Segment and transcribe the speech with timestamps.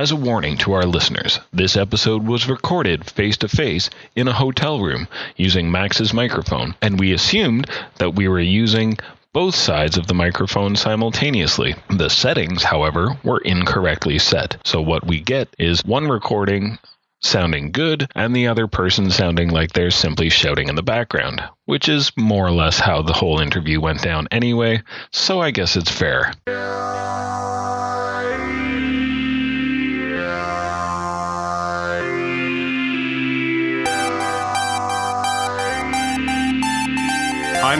[0.00, 4.32] As a warning to our listeners, this episode was recorded face to face in a
[4.32, 8.96] hotel room using Max's microphone, and we assumed that we were using
[9.34, 11.74] both sides of the microphone simultaneously.
[11.90, 14.56] The settings, however, were incorrectly set.
[14.64, 16.78] So what we get is one recording
[17.20, 21.90] sounding good and the other person sounding like they're simply shouting in the background, which
[21.90, 24.82] is more or less how the whole interview went down anyway,
[25.12, 26.32] so I guess it's fair.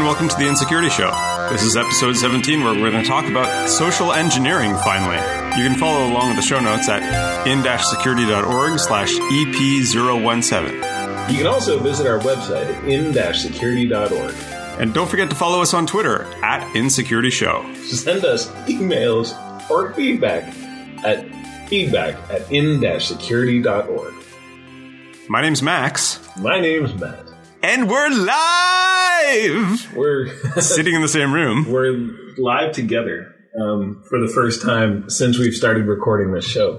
[0.00, 1.10] And welcome to the Insecurity Show.
[1.50, 5.16] This is episode 17 where we're going to talk about social engineering finally.
[5.60, 11.30] You can follow along with the show notes at in-security.org slash EP017.
[11.30, 14.34] You can also visit our website at in-security.org.
[14.80, 17.70] And don't forget to follow us on Twitter at Insecurity Show.
[17.74, 19.34] Send us emails
[19.68, 20.45] or feedback
[21.04, 21.26] at
[21.68, 24.14] feedback at in-security.org.
[25.28, 27.29] My name's Max, My name's Matt.
[27.62, 29.94] And we're live!
[29.94, 30.28] We're
[30.60, 31.70] Sitting in the same room.
[31.70, 36.78] we're live together um, for the first time since we've started recording this show.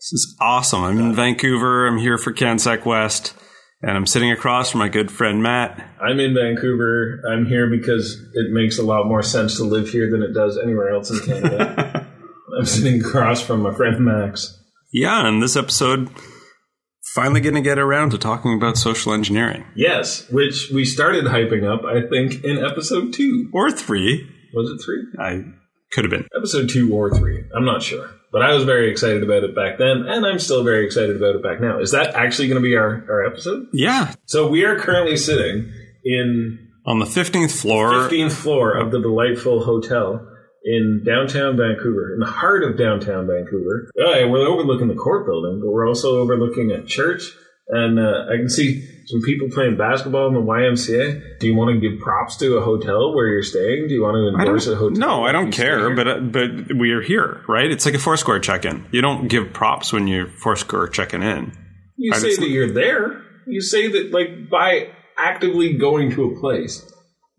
[0.00, 0.82] This is awesome.
[0.84, 1.86] I'm in Vancouver.
[1.86, 3.34] I'm here for CanSec West,
[3.82, 5.78] and I'm sitting across from my good friend Matt.
[6.00, 7.20] I'm in Vancouver.
[7.30, 10.58] I'm here because it makes a lot more sense to live here than it does
[10.58, 12.06] anywhere else in Canada.
[12.58, 14.58] I'm sitting across from my friend Max.
[14.92, 16.10] Yeah, and this episode,
[17.14, 19.64] finally going to get around to talking about social engineering.
[19.74, 23.50] Yes, which we started hyping up, I think, in episode two.
[23.52, 24.28] Or three.
[24.54, 25.04] Was it three?
[25.18, 25.44] I
[25.92, 26.26] could have been.
[26.36, 27.44] Episode two or three.
[27.54, 28.10] I'm not sure.
[28.32, 31.36] But I was very excited about it back then, and I'm still very excited about
[31.36, 31.80] it back now.
[31.80, 33.66] Is that actually going to be our, our episode?
[33.74, 34.14] Yeah.
[34.24, 35.70] So we are currently sitting
[36.02, 37.90] in On the 15th floor.
[37.90, 40.26] 15th floor of the delightful hotel
[40.64, 43.90] in downtown Vancouver, in the heart of downtown Vancouver.
[43.96, 47.32] Yeah, we're overlooking the court building, but we're also overlooking a church.
[47.68, 51.38] And uh, I can see some people playing basketball in the YMCA.
[51.38, 53.88] Do you want to give props to a hotel where you're staying?
[53.88, 54.98] Do you want to endorse a hotel?
[54.98, 57.70] no, I don't care, but uh, but we are here, right?
[57.70, 58.86] It's like a Foursquare check-in.
[58.90, 61.56] You don't give props when you're Foursquare checking in.
[61.96, 63.22] You I say that you're there.
[63.46, 66.91] You say that, like, by actively going to a place,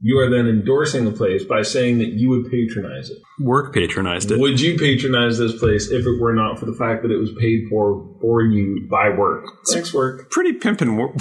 [0.05, 3.19] you are then endorsing the place by saying that you would patronize it.
[3.39, 4.37] Work patronized it.
[4.37, 7.31] Would you patronize this place if it were not for the fact that it was
[7.39, 9.45] paid for for you by work?
[9.71, 10.29] Thanks, work.
[10.29, 11.15] Pretty pimpin' wor-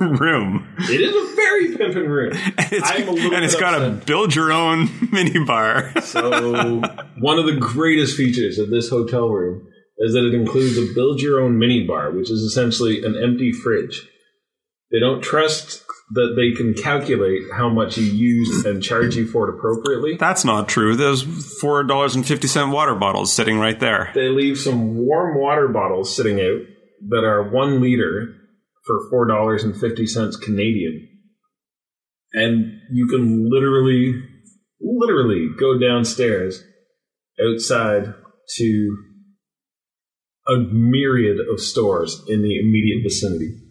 [0.18, 0.66] room.
[0.78, 2.32] It is a very pimpin' room.
[2.56, 5.92] And it's, I'm a little and it's bit got a build your own mini bar.
[6.00, 6.80] So,
[7.18, 11.20] one of the greatest features of this hotel room is that it includes a build
[11.20, 14.08] your own mini bar, which is essentially an empty fridge.
[14.90, 19.48] They don't trust that they can calculate how much you use and charge you for
[19.48, 20.16] it appropriately.
[20.16, 20.94] That's not true.
[20.94, 21.22] There's
[21.60, 24.12] four dollars and fifty cent water bottles sitting right there.
[24.14, 26.60] They leave some warm water bottles sitting out
[27.08, 28.34] that are one liter
[28.86, 31.08] for four dollars and fifty cents Canadian,
[32.32, 34.22] and you can literally,
[34.80, 36.62] literally go downstairs
[37.44, 38.14] outside
[38.58, 38.96] to
[40.46, 43.65] a myriad of stores in the immediate vicinity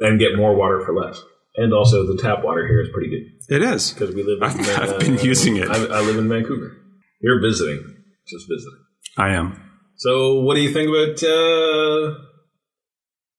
[0.00, 1.22] and get more water for less.
[1.56, 3.92] And also, the tap water here is pretty good It is.
[3.92, 4.38] because we live.
[4.40, 5.68] In, I've- I've been using it.
[5.68, 6.76] I, I live in Vancouver.
[7.20, 7.82] You're visiting,
[8.28, 8.78] just visiting.
[9.18, 9.60] I am.
[9.96, 11.22] So, what do you think about?
[11.22, 12.14] Uh,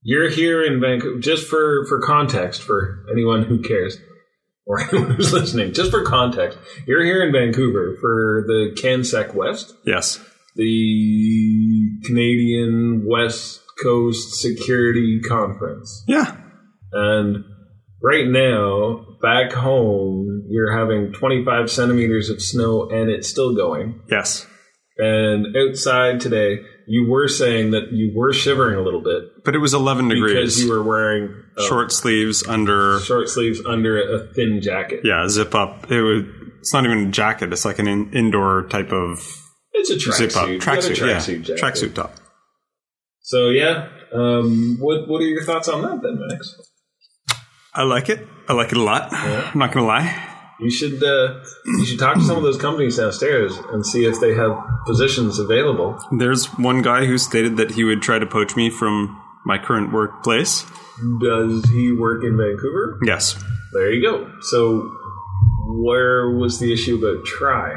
[0.03, 1.19] you're here in Vancouver.
[1.19, 3.97] Just for for context, for anyone who cares
[4.67, 9.73] or anyone who's listening, just for context, you're here in Vancouver for the CanSec West,
[9.85, 10.19] Yes.
[10.55, 16.35] the Canadian West Coast Security Conference, Yeah.
[16.91, 17.44] And
[18.02, 24.02] right now back home you're having 25 centimeters of snow and it's still going.
[24.09, 24.47] Yes.
[24.97, 29.59] And outside today, you were saying that you were shivering a little bit But it
[29.59, 33.00] was eleven degrees because you were wearing uh, Short sleeves under.
[33.00, 35.02] short sleeves under a thin jacket.
[35.03, 35.90] Yeah, zip up.
[35.91, 36.23] It was.
[36.59, 37.52] It's not even a jacket.
[37.53, 39.25] It's like an in, indoor type of
[39.73, 40.52] It's a zip up tracksuit.
[40.52, 40.97] You got a tracksuit.
[40.97, 41.64] Yeah, tracksuit jacket.
[41.64, 42.16] tracksuit top.
[43.22, 46.53] So yeah, um, what what are your thoughts on that then, Max?
[47.73, 48.28] I like it.
[48.47, 49.14] I like it a lot.
[49.14, 50.28] I'm not gonna lie.
[50.59, 54.20] You should uh, you should talk to some of those companies downstairs and see if
[54.20, 55.97] they have positions available.
[56.12, 59.91] There's one guy who stated that he would try to poach me from my current
[59.91, 60.66] workplace.
[61.22, 63.00] Does he work in Vancouver?
[63.03, 63.41] Yes.
[63.74, 64.32] There you go.
[64.41, 64.91] So
[65.67, 67.74] where was the issue about try?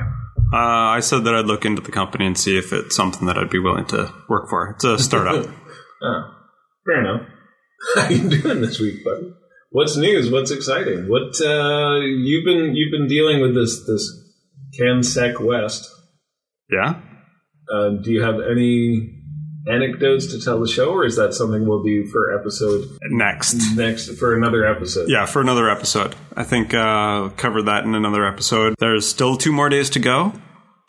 [0.52, 3.38] Uh, I said that I'd look into the company and see if it's something that
[3.38, 4.70] I'd be willing to work for.
[4.70, 5.46] It's a startup.
[6.02, 6.34] Oh,
[6.84, 7.26] fair enough.
[7.94, 9.32] How you doing this week, buddy?
[9.74, 10.30] What's news?
[10.30, 11.08] What's exciting?
[11.08, 14.08] What uh, you've been you've been dealing with this this
[14.78, 15.90] CanSec West.
[16.70, 17.00] yeah.
[17.68, 19.10] Uh, do you have any
[19.68, 23.74] anecdotes to tell the show, or is that something we'll do for episode Next.
[23.74, 25.08] next for another episode?
[25.08, 26.14] Yeah, for another episode.
[26.36, 28.76] I think uh, cover that in another episode.
[28.78, 30.34] There's still two more days to go.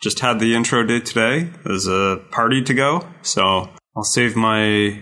[0.00, 1.50] Just had the intro day today.
[1.64, 5.00] There's a party to go, so I'll save my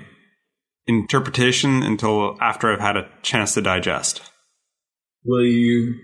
[0.86, 4.22] interpretation until after I've had a chance to digest.
[5.24, 5.94] Will you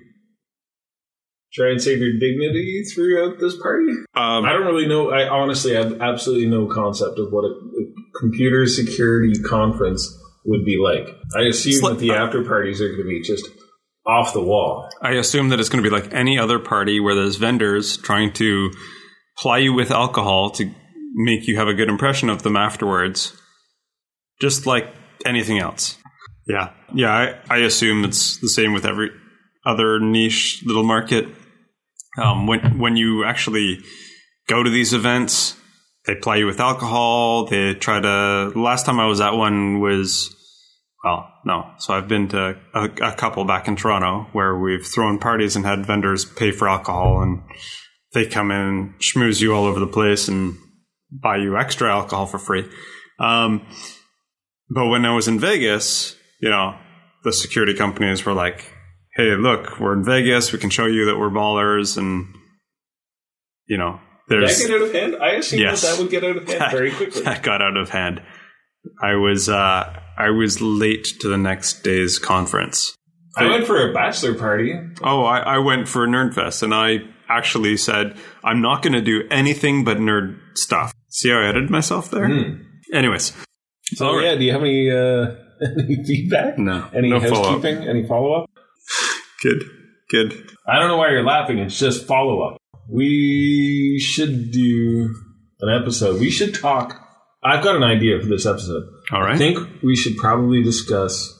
[1.52, 3.92] try and save your dignity throughout this party?
[4.14, 5.10] Um, I don't really know.
[5.10, 10.08] I honestly have absolutely no concept of what a, a computer security conference
[10.44, 11.08] would be like.
[11.36, 13.46] I assume that the after parties are going to be just
[14.06, 14.88] off the wall.
[15.02, 18.32] I assume that it's going to be like any other party where there's vendors trying
[18.34, 18.70] to
[19.38, 20.70] ply you with alcohol to
[21.14, 23.36] make you have a good impression of them afterwards,
[24.40, 24.86] just like
[25.24, 25.96] anything else.
[26.46, 27.12] Yeah, yeah.
[27.48, 29.10] I, I assume it's the same with every
[29.64, 31.26] other niche little market.
[32.20, 33.80] Um, when when you actually
[34.48, 35.56] go to these events,
[36.06, 37.46] they ply you with alcohol.
[37.46, 38.52] They try to.
[38.56, 40.34] Last time I was at one was
[41.04, 41.70] well, no.
[41.78, 45.64] So I've been to a, a couple back in Toronto where we've thrown parties and
[45.64, 47.42] had vendors pay for alcohol, and
[48.12, 50.56] they come in and schmooze you all over the place and
[51.10, 52.68] buy you extra alcohol for free.
[53.18, 53.66] Um,
[54.70, 56.76] but when I was in Vegas, you know,
[57.24, 58.64] the security companies were like,
[59.16, 60.52] "Hey, look, we're in Vegas.
[60.52, 62.34] We can show you that we're ballers," and
[63.66, 65.16] you know, Did there's that get out of hand?
[65.20, 65.82] I assume Yes.
[65.82, 67.22] that that would get out of hand very quickly.
[67.22, 68.22] that got out of hand.
[69.02, 72.94] I was uh, I was late to the next day's conference.
[73.36, 74.74] I went for a bachelor party.
[75.02, 79.22] Oh, I, I went for Nerdfest, and I actually said I'm not going to do
[79.30, 80.92] anything but nerd stuff.
[81.10, 82.26] See how I edited myself there?
[82.28, 82.62] Hmm.
[82.92, 83.32] Anyways,
[83.96, 85.34] So yeah, do you have any uh,
[85.78, 86.58] any feedback?
[86.58, 87.86] no, Any no housekeeping?
[87.88, 88.50] Any follow up?
[89.42, 89.64] Good,
[90.10, 90.32] good.
[90.66, 91.58] I don't know why you're laughing.
[91.58, 92.56] It's just follow up.
[92.88, 95.14] We should do
[95.60, 96.20] an episode.
[96.20, 97.00] We should talk.
[97.42, 98.84] I've got an idea for this episode.
[99.12, 101.36] All right, I think we should probably discuss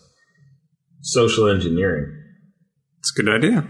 [1.02, 2.16] social engineering.
[2.98, 3.68] it's a good idea.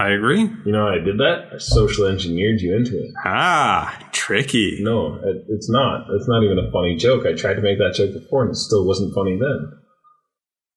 [0.00, 0.40] I agree.
[0.40, 1.50] You know how I did that?
[1.54, 3.10] I social engineered you into it.
[3.22, 4.78] Ah, tricky.
[4.80, 6.06] No, it, it's not.
[6.14, 7.26] It's not even a funny joke.
[7.26, 9.72] I tried to make that joke before and it still wasn't funny then.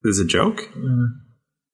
[0.04, 0.70] Is a joke?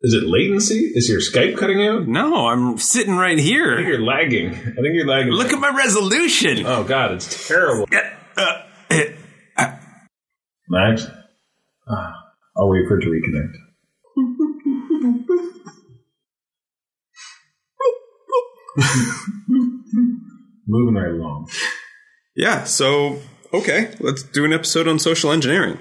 [0.01, 0.91] Is it latency?
[0.93, 2.07] Is your Skype cutting out?
[2.07, 3.79] No, I'm sitting right I think here.
[3.79, 4.49] you're lagging.
[4.53, 5.33] I think you're lagging.
[5.33, 6.65] Look at my resolution.
[6.67, 7.87] Oh god, it's terrible.
[8.37, 8.61] Uh,
[8.91, 9.13] eh,
[10.69, 11.07] Max,
[11.89, 12.13] ah,
[12.55, 13.55] I'll wait for it to reconnect.
[20.67, 21.49] Moving right along.
[22.35, 23.19] Yeah, so
[23.53, 25.77] okay, let's do an episode on social engineering.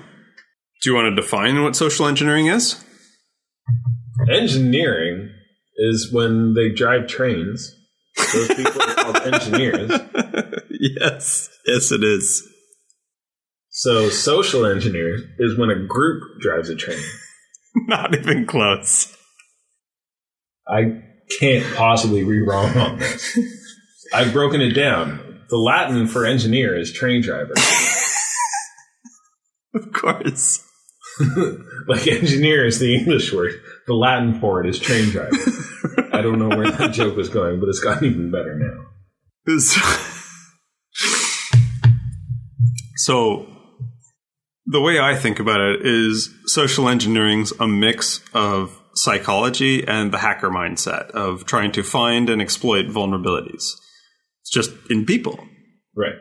[0.82, 2.84] Do you want to define what social engineering is?
[4.30, 5.30] Engineering
[5.76, 7.74] is when they drive trains.
[8.32, 9.90] Those people are called engineers.
[10.70, 12.46] yes, yes, it is.
[13.70, 16.98] So social engineers is when a group drives a train.
[17.86, 19.14] Not even close.
[20.66, 21.02] I
[21.40, 23.38] can't possibly be wrong on this.
[24.12, 25.44] I've broken it down.
[25.48, 27.54] The Latin for engineer is train driver.
[29.74, 30.64] Of course.
[31.88, 33.60] like engineer is the English word.
[33.86, 35.36] The Latin for it is train driver.
[36.12, 38.86] I don't know where that joke was going, but it's gotten even better now.
[42.96, 43.46] so,
[44.66, 50.18] the way I think about it is social engineering's a mix of psychology and the
[50.18, 53.64] hacker mindset of trying to find and exploit vulnerabilities.
[54.42, 55.38] It's just in people.
[55.96, 56.16] Right.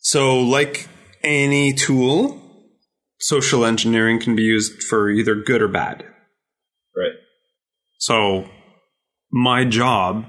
[0.00, 0.88] So, like
[1.22, 2.40] any tool,
[3.18, 6.04] social engineering can be used for either good or bad.
[6.96, 7.12] Right.
[7.98, 8.48] So,
[9.30, 10.26] my job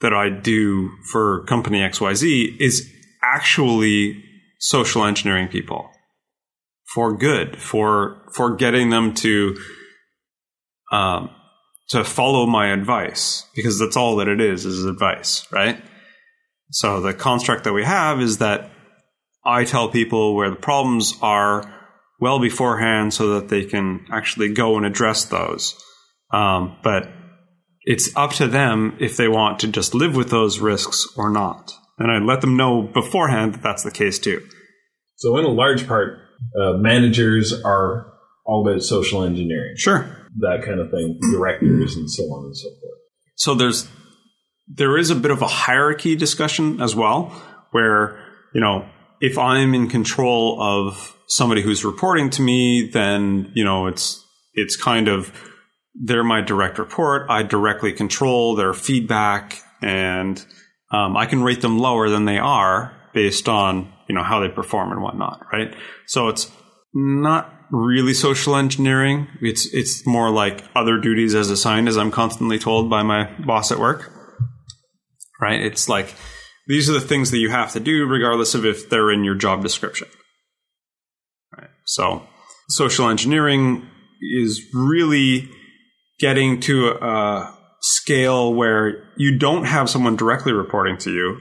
[0.00, 2.90] that I do for company XYZ is
[3.22, 4.22] actually
[4.58, 5.88] social engineering people
[6.92, 9.56] for good, for for getting them to
[10.92, 11.30] um,
[11.88, 15.82] to follow my advice because that's all that it is is advice, right?
[16.70, 18.70] So the construct that we have is that
[19.44, 21.80] I tell people where the problems are
[22.20, 25.74] well beforehand so that they can actually go and address those.
[26.32, 27.08] Um, but
[27.82, 31.74] it's up to them if they want to just live with those risks or not.
[31.98, 34.46] And I let them know beforehand that that's the case too.
[35.16, 36.18] So, in a large part,
[36.60, 38.12] uh, managers are
[38.46, 40.21] all about social engineering, Sure.
[40.38, 42.98] That kind of thing, directors, and so on and so forth.
[43.36, 43.88] So there's
[44.68, 47.26] there is a bit of a hierarchy discussion as well,
[47.70, 48.18] where
[48.54, 48.88] you know
[49.20, 54.24] if I'm in control of somebody who's reporting to me, then you know it's
[54.54, 55.32] it's kind of
[55.94, 57.26] they're my direct report.
[57.28, 60.44] I directly control their feedback, and
[60.90, 64.48] um, I can rate them lower than they are based on you know how they
[64.48, 65.74] perform and whatnot, right?
[66.06, 66.50] So it's
[66.94, 69.26] not really social engineering.
[69.40, 73.72] It's it's more like other duties as assigned, as I'm constantly told by my boss
[73.72, 74.12] at work.
[75.40, 75.60] Right?
[75.60, 76.14] It's like
[76.68, 79.34] these are the things that you have to do, regardless of if they're in your
[79.34, 80.08] job description.
[81.56, 81.70] Right?
[81.84, 82.26] So
[82.68, 83.88] social engineering
[84.20, 85.48] is really
[86.20, 91.40] getting to a scale where you don't have someone directly reporting to you,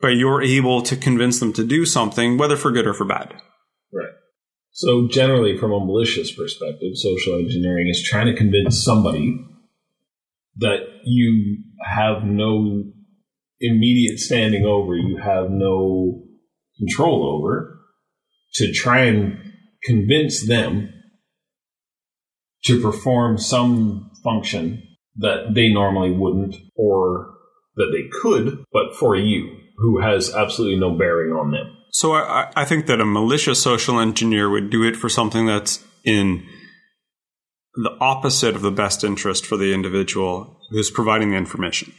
[0.00, 3.34] but you're able to convince them to do something, whether for good or for bad.
[4.78, 9.44] So, generally, from a malicious perspective, social engineering is trying to convince somebody
[10.58, 12.84] that you have no
[13.58, 16.22] immediate standing over, you have no
[16.78, 17.76] control over,
[18.54, 19.36] to try and
[19.82, 20.92] convince them
[22.66, 24.80] to perform some function
[25.16, 27.34] that they normally wouldn't or
[27.74, 31.77] that they could, but for you, who has absolutely no bearing on them.
[31.92, 35.82] So I, I think that a malicious social engineer would do it for something that's
[36.04, 36.46] in
[37.74, 41.92] the opposite of the best interest for the individual who's providing the information.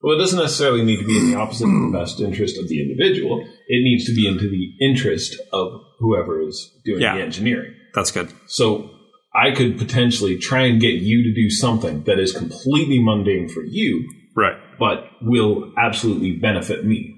[0.00, 2.68] Well, it doesn't necessarily need to be in the opposite of the best interest of
[2.68, 3.40] the individual.
[3.68, 7.16] It needs to be into the interest of whoever is doing Yeah.
[7.16, 7.72] the engineering.
[7.94, 8.32] That's good.
[8.48, 8.90] So
[9.32, 13.62] I could potentially try and get you to do something that is completely mundane for
[13.62, 14.56] you, Right.
[14.78, 17.14] but will absolutely benefit me.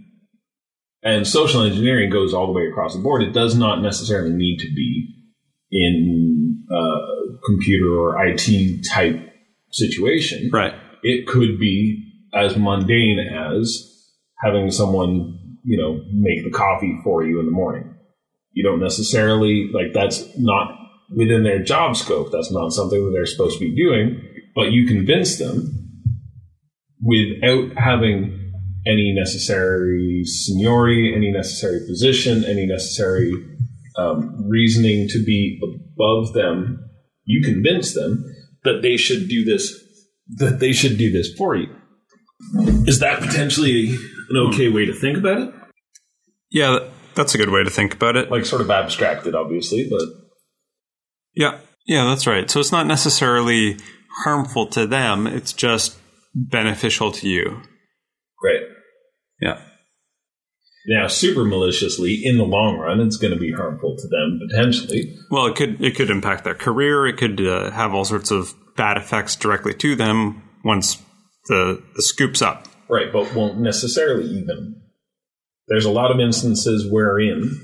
[1.04, 3.23] And social engineering goes all the way across the board.
[3.23, 5.11] It does not necessarily need to be
[5.70, 9.20] in a computer or IT type
[9.70, 10.49] situation.
[10.50, 10.73] Right.
[11.02, 13.92] It could be as mundane as
[14.42, 17.94] having someone, you know, make the coffee for you in the morning.
[18.52, 20.75] You don't necessarily like that's not
[21.14, 22.30] within their job scope.
[22.32, 24.23] That's not something that they're supposed to be doing,
[24.54, 25.90] but you convince them
[27.02, 28.43] without having
[28.86, 33.32] any necessary seniority, any necessary position, any necessary
[33.96, 36.80] um, reasoning to be above them.
[37.24, 38.24] You convince them
[38.64, 39.80] that they should do this.
[40.36, 41.68] That they should do this for you.
[42.86, 43.94] Is that potentially
[44.30, 45.54] an okay way to think about it?
[46.50, 46.78] Yeah,
[47.14, 48.30] that's a good way to think about it.
[48.30, 50.08] Like sort of abstracted, obviously, but
[51.34, 51.58] Yeah.
[51.86, 52.50] Yeah, that's right.
[52.50, 53.76] So it's not necessarily
[54.24, 55.98] harmful to them, it's just
[56.34, 57.60] beneficial to you.
[58.38, 58.62] great.
[59.44, 59.60] Yeah.
[60.86, 65.16] Now, super maliciously, in the long run, it's going to be harmful to them potentially.
[65.30, 67.06] Well, it could it could impact their career.
[67.06, 71.00] It could uh, have all sorts of bad effects directly to them once
[71.48, 72.68] the the scoop's up.
[72.88, 74.82] Right, but won't necessarily even.
[75.68, 77.60] There's a lot of instances wherein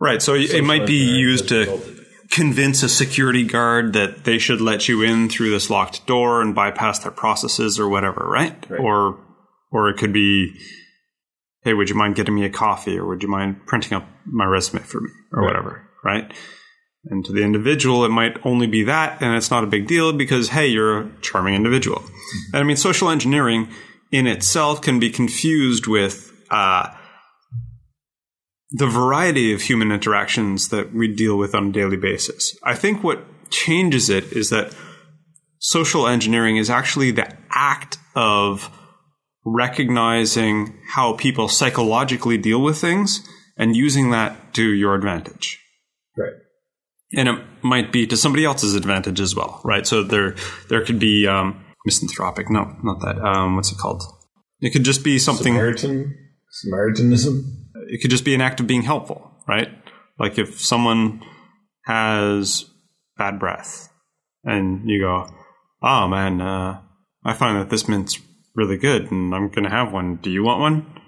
[0.00, 0.22] Right.
[0.22, 2.06] So it might be used to resulted.
[2.30, 6.54] convince a security guard that they should let you in through this locked door and
[6.54, 8.54] bypass their processes or whatever, right?
[8.70, 8.80] Right.
[8.80, 9.18] Or
[9.72, 10.56] or it could be,
[11.68, 14.46] hey, would you mind getting me a coffee or would you mind printing up my
[14.46, 15.48] resume for me or Right.
[15.48, 16.32] whatever, right?
[17.10, 20.14] And to the individual, it might only be that, and it's not a big deal
[20.14, 22.02] because, hey, you're a charming individual.
[22.54, 23.68] And I mean, social engineering
[24.10, 26.88] in itself can be confused with uh,
[28.70, 32.56] the variety of human interactions that we deal with on a daily basis.
[32.64, 34.74] I think what changes it is that
[35.58, 38.70] social engineering is actually the act of
[39.54, 43.26] recognizing how people psychologically deal with things
[43.56, 45.58] and using that to your advantage.
[46.16, 46.32] Right.
[47.16, 49.86] And it might be to somebody else's advantage as well, right?
[49.86, 50.36] So there,
[50.68, 52.50] there could be um, misanthropic.
[52.50, 53.18] No, not that.
[53.18, 54.02] Um, what's it called?
[54.60, 56.16] It could just be something Samaritan,
[56.50, 57.44] Samaritanism.
[57.88, 59.68] it could just be an act of being helpful, right?
[60.18, 61.22] Like if someone
[61.84, 62.64] has
[63.16, 63.88] bad breath
[64.44, 65.28] and you go,
[65.82, 66.80] oh man, uh,
[67.24, 68.18] I find that this mint's
[68.58, 70.16] really good and I'm going to have one.
[70.16, 71.00] Do you want one?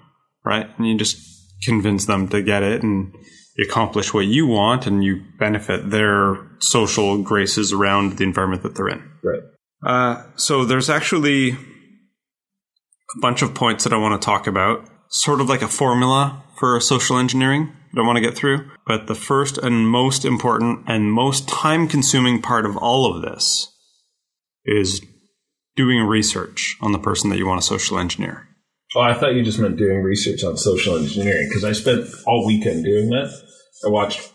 [0.43, 0.67] Right?
[0.77, 1.17] And you just
[1.63, 3.13] convince them to get it and
[3.57, 8.75] you accomplish what you want and you benefit their social graces around the environment that
[8.75, 9.03] they're in.
[9.23, 9.41] Right.
[9.85, 15.41] Uh, so there's actually a bunch of points that I want to talk about, sort
[15.41, 18.69] of like a formula for social engineering that I want to get through.
[18.87, 23.67] But the first and most important and most time consuming part of all of this
[24.65, 25.01] is
[25.75, 28.47] doing research on the person that you want to social engineer.
[28.95, 32.45] Oh, I thought you just meant doing research on social engineering because I spent all
[32.45, 33.31] weekend doing that.
[33.85, 34.31] I watched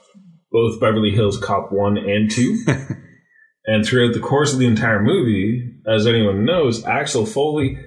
[0.50, 2.64] both Beverly Hills Cop 1 and 2.
[3.66, 7.78] and throughout the course of the entire movie, as anyone knows, Axel Foley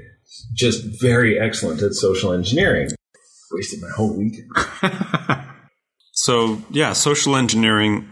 [0.53, 2.89] just very excellent at social engineering.
[3.51, 4.51] Wasted my whole weekend.
[6.19, 8.09] So yeah, social engineering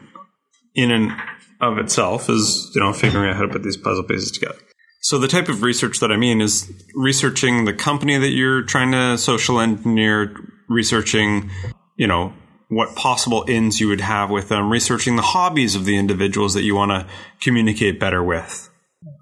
[0.73, 1.11] in and
[1.59, 4.57] of itself is you know figuring out how to put these puzzle pieces together.
[5.01, 8.91] So the type of research that I mean is researching the company that you're trying
[8.91, 10.35] to social engineer,
[10.67, 11.49] researching,
[11.95, 12.33] you know,
[12.69, 16.63] what possible ends you would have with them, researching the hobbies of the individuals that
[16.63, 17.07] you want to
[17.39, 18.69] communicate better with.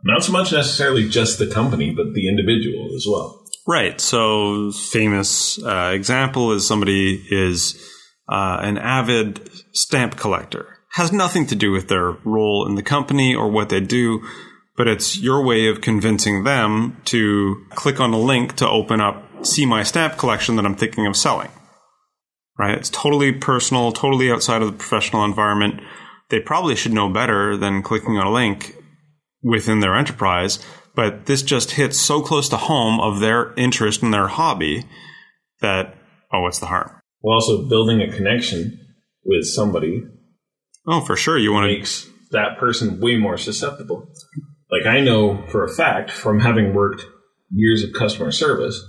[0.03, 3.43] Not so much necessarily just the company, but the individual as well.
[3.67, 3.99] Right.
[3.99, 7.75] So famous uh, example is somebody is
[8.29, 10.77] uh, an avid stamp collector.
[10.93, 14.23] Has nothing to do with their role in the company or what they do,
[14.77, 19.45] but it's your way of convincing them to click on a link to open up,
[19.45, 21.49] see my stamp collection that I'm thinking of selling.
[22.57, 22.77] Right?
[22.77, 25.81] It's totally personal, totally outside of the professional environment.
[26.29, 28.75] They probably should know better than clicking on a link
[29.43, 30.59] within their enterprise,
[30.95, 34.85] but this just hits so close to home of their interest and their hobby
[35.61, 35.95] that,
[36.33, 36.91] oh, what's the harm?
[37.21, 38.79] Well, also building a connection
[39.25, 40.03] with somebody
[40.87, 41.37] Oh, for sure.
[41.37, 44.07] You want to makes that person way more susceptible.
[44.71, 47.05] Like I know for a fact from having worked
[47.51, 48.83] years of customer service,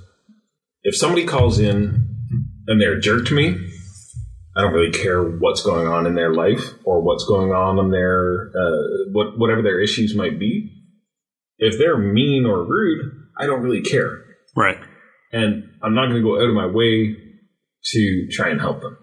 [0.82, 2.08] if somebody calls in
[2.66, 3.56] and they're a jerk to me,
[4.56, 7.90] I don't really care what's going on in their life or what's going on in
[7.90, 10.72] their uh, what whatever their issues might be.
[11.58, 14.78] If they're mean or rude, I don't really care, right.
[15.32, 17.16] and I'm not going to go out of my way
[17.92, 18.96] to try and help them.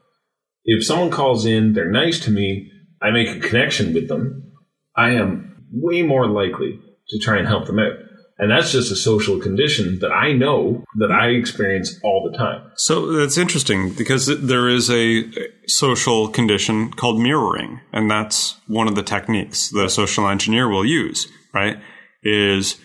[0.65, 4.53] If someone calls in, they're nice to me, I make a connection with them,
[4.96, 5.42] I am
[5.74, 7.94] way more likely to try and help them out.
[8.39, 12.72] And that's just a social condition that I know that I experience all the time.
[12.75, 15.32] So that's interesting because there is a
[15.68, 20.86] social condition called mirroring, and that's one of the techniques that a social engineer will
[20.86, 21.77] use, right?
[22.24, 22.77] Is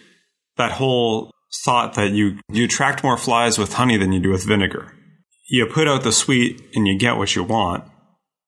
[0.59, 1.30] that whole
[1.64, 4.92] thought that you, you attract more flies with honey than you do with vinegar.
[5.49, 7.85] You put out the sweet and you get what you want,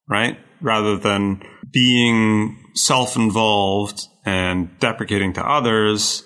[0.07, 0.39] right?
[0.61, 1.43] Rather than
[1.73, 6.25] being self involved and deprecating to others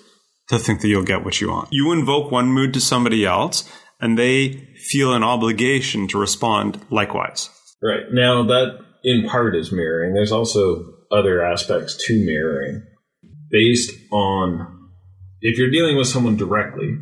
[0.49, 1.69] to think that you'll get what you want.
[1.71, 7.49] You invoke one mood to somebody else and they feel an obligation to respond likewise.
[7.81, 8.03] Right.
[8.11, 10.13] Now, that in part is mirroring.
[10.13, 12.83] There's also other aspects to mirroring
[13.49, 14.89] based on
[15.41, 16.97] if you're dealing with someone directly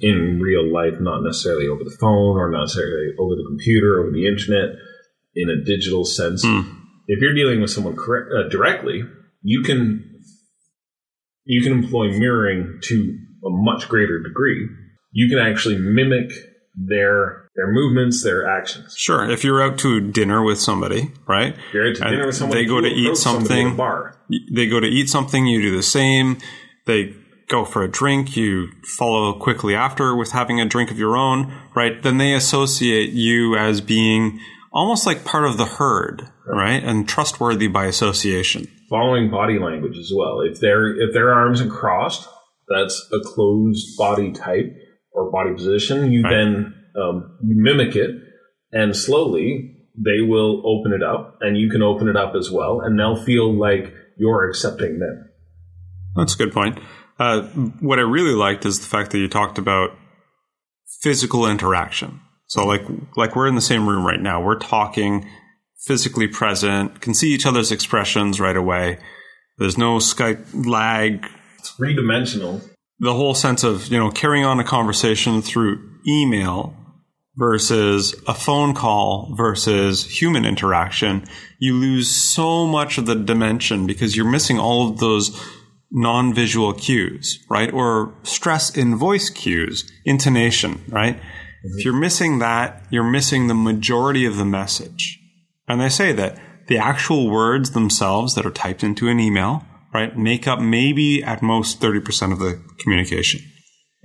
[0.00, 4.10] in real life, not necessarily over the phone or not necessarily over the computer, over
[4.10, 4.76] the internet,
[5.34, 6.42] in a digital sense.
[6.44, 6.79] Hmm.
[7.12, 9.02] If you're dealing with someone correct, uh, directly,
[9.42, 10.22] you can
[11.44, 14.68] you can employ mirroring to a much greater degree.
[15.10, 16.30] You can actually mimic
[16.76, 18.94] their their movements, their actions.
[18.96, 19.28] Sure.
[19.28, 21.56] If you're out to dinner with somebody, right?
[21.72, 22.56] You're out to dinner with someone.
[22.56, 23.76] they go to eat somebody something.
[23.76, 24.16] bar.
[24.54, 26.38] They go to eat something, you do the same.
[26.86, 27.16] They
[27.48, 31.52] go for a drink, you follow quickly after with having a drink of your own,
[31.74, 32.00] right?
[32.00, 34.38] Then they associate you as being
[34.72, 36.82] almost like part of the herd, right?
[36.82, 38.68] And trustworthy by association.
[38.88, 40.40] following body language as well.
[40.40, 42.28] If their if their arms are crossed,
[42.68, 44.74] that's a closed body type
[45.12, 46.10] or body position.
[46.12, 46.30] You Right.
[46.30, 48.10] then um, mimic it,
[48.72, 52.80] and slowly they will open it up, and you can open it up as well,
[52.80, 55.30] and they'll feel like you're accepting them.
[56.16, 56.78] That's a good point.
[57.18, 57.42] Uh,
[57.80, 59.90] what I really liked is the fact that you talked about
[61.02, 62.20] physical interaction.
[62.46, 62.82] So like
[63.16, 64.42] like we're in the same room right now.
[64.42, 65.26] We're talking
[65.80, 68.98] physically present, can see each other's expressions right away.
[69.58, 71.26] There's no Skype lag.
[71.58, 72.60] It's Three dimensional.
[72.98, 76.76] The whole sense of, you know, carrying on a conversation through email
[77.36, 81.24] versus a phone call versus human interaction,
[81.58, 85.40] you lose so much of the dimension because you're missing all of those
[85.90, 87.72] non-visual cues, right?
[87.72, 91.16] Or stress in voice cues, intonation, right?
[91.16, 91.78] If mm-hmm.
[91.80, 95.19] you're missing that, you're missing the majority of the message.
[95.70, 100.16] And they say that the actual words themselves that are typed into an email, right,
[100.16, 103.40] make up maybe at most 30% of the communication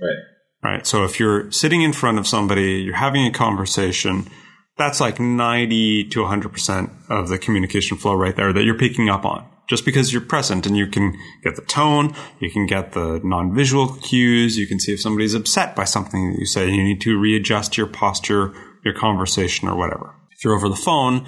[0.00, 0.70] Right.
[0.70, 0.86] right?
[0.86, 4.28] So if you're sitting in front of somebody, you're having a conversation,
[4.76, 9.24] that's like 90 to 100% of the communication flow right there that you're picking up
[9.24, 9.44] on.
[9.68, 13.94] Just because you're present and you can get the tone, you can get the non-visual
[13.94, 17.18] cues, you can see if somebody's upset by something that you say, you need to
[17.18, 18.52] readjust your posture,
[18.84, 20.14] your conversation or whatever.
[20.30, 21.26] If you're over the phone,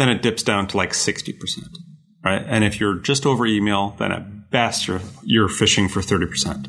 [0.00, 1.36] then it dips down to like 60%,
[2.24, 2.42] right?
[2.46, 6.46] And if you're just over email, then at best you're, you're fishing for 30%.
[6.46, 6.66] Right.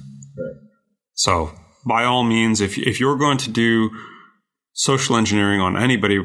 [1.14, 1.52] So,
[1.86, 3.90] by all means, if, if you're going to do
[4.74, 6.20] social engineering on anybody,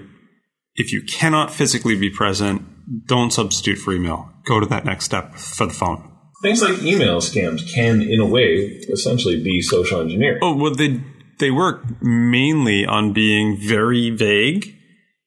[0.75, 2.63] if you cannot physically be present,
[3.07, 4.31] don't substitute for email.
[4.45, 6.13] Go to that next step for the phone.
[6.43, 10.39] Things like email scams can, in a way, essentially be social engineering.
[10.43, 11.03] Oh, well, they,
[11.39, 14.76] they work mainly on being very vague,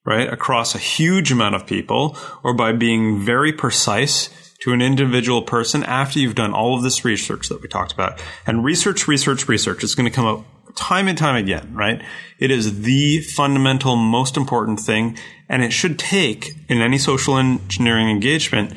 [0.09, 5.43] right, across a huge amount of people, or by being very precise to an individual
[5.43, 8.19] person after you've done all of this research that we talked about.
[8.47, 10.45] And research, research, research is going to come up
[10.75, 12.01] time and time again, right?
[12.39, 15.15] It is the fundamental, most important thing.
[15.47, 18.73] And it should take in any social engineering engagement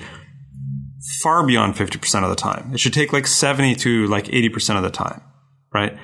[1.23, 2.73] far beyond 50% of the time.
[2.75, 5.23] It should take like 70 to like 80% of the time,
[5.73, 5.97] right?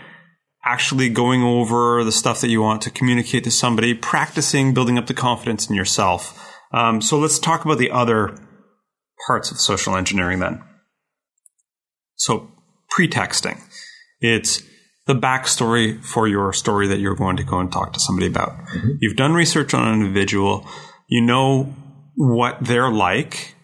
[0.65, 5.07] Actually going over the stuff that you want to communicate to somebody, practicing building up
[5.07, 6.39] the confidence in yourself.
[6.73, 8.37] Um, so let's talk about the other
[9.27, 10.63] parts of social engineering then.
[12.17, 12.51] So
[12.91, 13.63] pretexting.
[14.21, 14.63] It's
[15.07, 18.51] the backstory for your story that you're going to go and talk to somebody about.
[18.51, 18.91] Mm-hmm.
[19.01, 20.67] You've done research on an individual.
[21.09, 21.75] You know
[22.15, 23.55] what they're like,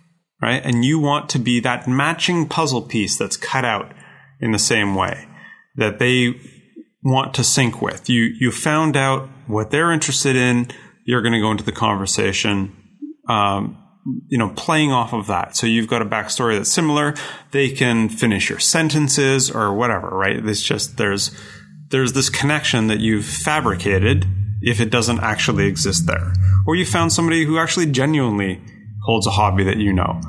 [0.40, 0.62] right?
[0.64, 3.92] And you want to be that matching puzzle piece that's cut out
[4.40, 5.28] in the same way
[5.76, 6.40] that they
[7.04, 8.08] want to sync with.
[8.08, 10.68] You, you found out what they're interested in.
[11.04, 12.74] You're going to go into the conversation.
[13.28, 13.78] Um,
[14.28, 15.56] you know, playing off of that.
[15.56, 17.14] So you've got a backstory that's similar.
[17.52, 20.44] They can finish your sentences or whatever, right?
[20.44, 21.30] It's just there's
[21.88, 24.26] there's this connection that you've fabricated
[24.60, 26.32] if it doesn't actually exist there.
[26.66, 28.60] Or you found somebody who actually genuinely
[29.04, 30.20] holds a hobby that you know.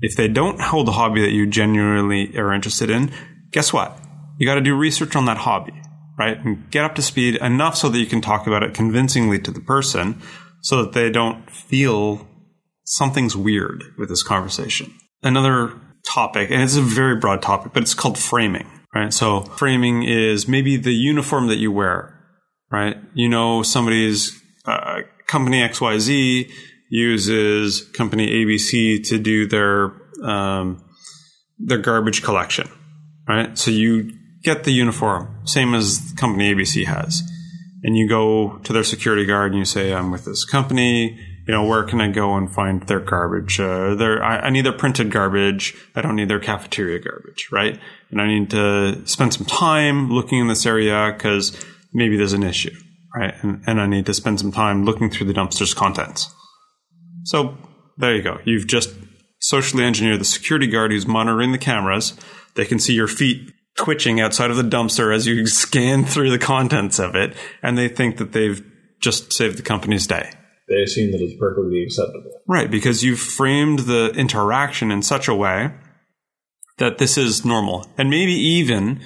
[0.00, 3.12] If they don't hold a hobby that you genuinely are interested in,
[3.50, 3.98] guess what?
[4.38, 5.74] You got to do research on that hobby,
[6.18, 6.38] right?
[6.38, 9.50] And get up to speed enough so that you can talk about it convincingly to
[9.50, 10.20] the person
[10.60, 12.28] so that they don't feel
[12.84, 14.92] something's weird with this conversation.
[15.22, 15.72] Another
[16.06, 19.12] topic, and it's a very broad topic, but it's called framing, right?
[19.12, 22.18] So framing is maybe the uniform that you wear,
[22.70, 22.96] right?
[23.14, 26.50] You know, somebody's uh, company XYZ
[26.90, 30.84] uses company ABC to do their um,
[31.58, 32.68] their garbage collection,
[33.26, 33.56] right?
[33.56, 37.22] So you get the uniform, same as company ABC has,
[37.82, 41.52] and you go to their security guard and you say, "I'm with this company." you
[41.52, 43.58] know, where can I go and find their garbage?
[43.58, 45.74] Uh, their, I, I, need their printed garbage.
[45.94, 47.80] I don't need their cafeteria garbage, right?
[48.10, 52.44] And I need to spend some time looking in this area because maybe there's an
[52.44, 52.74] issue,
[53.14, 53.34] right?
[53.42, 56.32] And, and I need to spend some time looking through the dumpster's contents.
[57.24, 57.56] So
[57.98, 58.38] there you go.
[58.44, 58.94] You've just
[59.40, 62.14] socially engineered the security guard who's monitoring the cameras.
[62.54, 66.38] They can see your feet twitching outside of the dumpster as you scan through the
[66.38, 68.64] contents of it, and they think that they've
[69.00, 70.32] just saved the company's day
[70.72, 72.30] they assume that it's perfectly acceptable.
[72.48, 75.72] Right, because you've framed the interaction in such a way
[76.78, 77.86] that this is normal.
[77.98, 79.00] And maybe even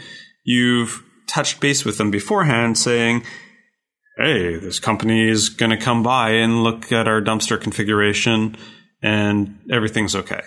[0.45, 3.25] you've touched base with them beforehand saying,
[4.17, 8.57] hey, this company is going to come by and look at our dumpster configuration
[9.03, 10.43] and everything's okay.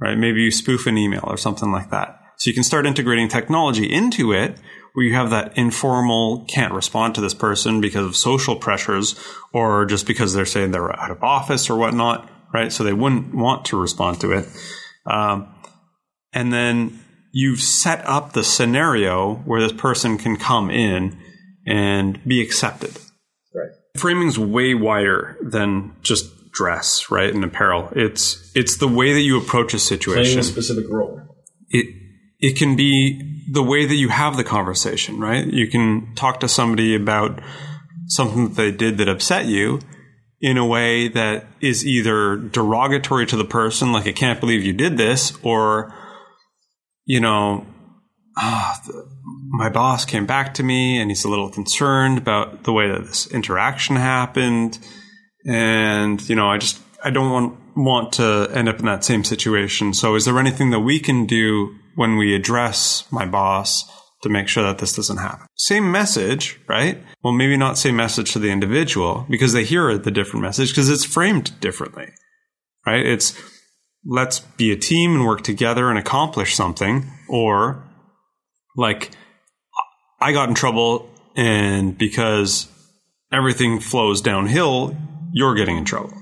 [0.00, 0.18] Right?
[0.18, 2.17] Maybe you spoof an email or something like that.
[2.38, 4.58] So you can start integrating technology into it
[4.92, 9.18] where you have that informal can't respond to this person because of social pressures
[9.52, 12.72] or just because they're saying they're out of office or whatnot, right?
[12.72, 14.48] So they wouldn't want to respond to it.
[15.06, 15.54] Um,
[16.32, 17.00] and then
[17.32, 21.18] you've set up the scenario where this person can come in
[21.66, 22.96] and be accepted.
[23.54, 23.70] Right.
[23.96, 27.92] Framing's way wider than just dress, right, and apparel.
[27.94, 30.24] It's it's the way that you approach a situation.
[30.24, 31.20] Playing a specific role.
[31.68, 31.86] It
[32.40, 35.46] it can be the way that you have the conversation, right?
[35.46, 37.40] You can talk to somebody about
[38.06, 39.80] something that they did that upset you
[40.40, 44.72] in a way that is either derogatory to the person, like, I can't believe you
[44.72, 45.92] did this, or,
[47.04, 47.66] you know,
[48.36, 49.08] oh, the,
[49.48, 53.04] my boss came back to me and he's a little concerned about the way that
[53.06, 54.78] this interaction happened.
[55.44, 59.24] And, you know, I just, I don't want, want to end up in that same
[59.24, 59.92] situation.
[59.92, 63.90] So is there anything that we can do when we address my boss
[64.22, 65.48] to make sure that this doesn't happen.
[65.56, 67.02] Same message, right?
[67.24, 70.88] Well, maybe not same message to the individual because they hear the different message because
[70.88, 72.06] it's framed differently,
[72.86, 73.04] right?
[73.04, 73.36] It's
[74.06, 77.82] let's be a team and work together and accomplish something or
[78.76, 79.10] like
[80.20, 82.68] I got in trouble and because
[83.32, 84.96] everything flows downhill,
[85.32, 86.12] you're getting in trouble.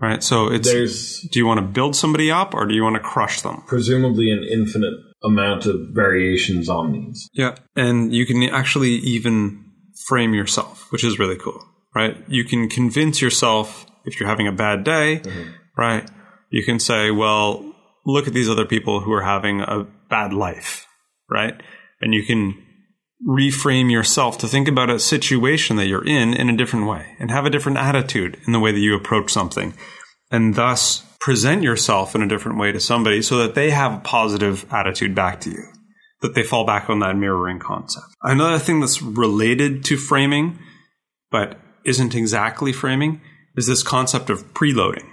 [0.00, 0.20] Right.
[0.20, 3.00] So it's There's do you want to build somebody up or do you want to
[3.00, 3.62] crush them?
[3.68, 7.28] presumably an infinite amount of variations on these.
[7.32, 7.56] Yeah.
[7.76, 9.64] And you can actually even
[10.06, 12.16] frame yourself, which is really cool, right?
[12.28, 15.50] You can convince yourself if you're having a bad day, mm-hmm.
[15.76, 16.08] right?
[16.50, 17.64] You can say, well,
[18.04, 20.86] look at these other people who are having a bad life,
[21.30, 21.60] right?
[22.00, 22.60] And you can
[23.26, 27.30] reframe yourself to think about a situation that you're in in a different way and
[27.30, 29.74] have a different attitude in the way that you approach something.
[30.30, 34.00] And thus present yourself in a different way to somebody so that they have a
[34.00, 35.64] positive attitude back to you,
[36.20, 38.06] that they fall back on that mirroring concept.
[38.22, 40.58] Another thing that's related to framing,
[41.30, 43.20] but isn't exactly framing,
[43.56, 45.08] is this concept of preloading.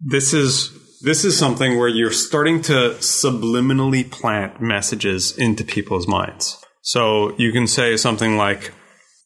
[0.00, 6.64] This is this is something where you're starting to subliminally plant messages into people's minds.
[6.82, 8.72] So you can say something like,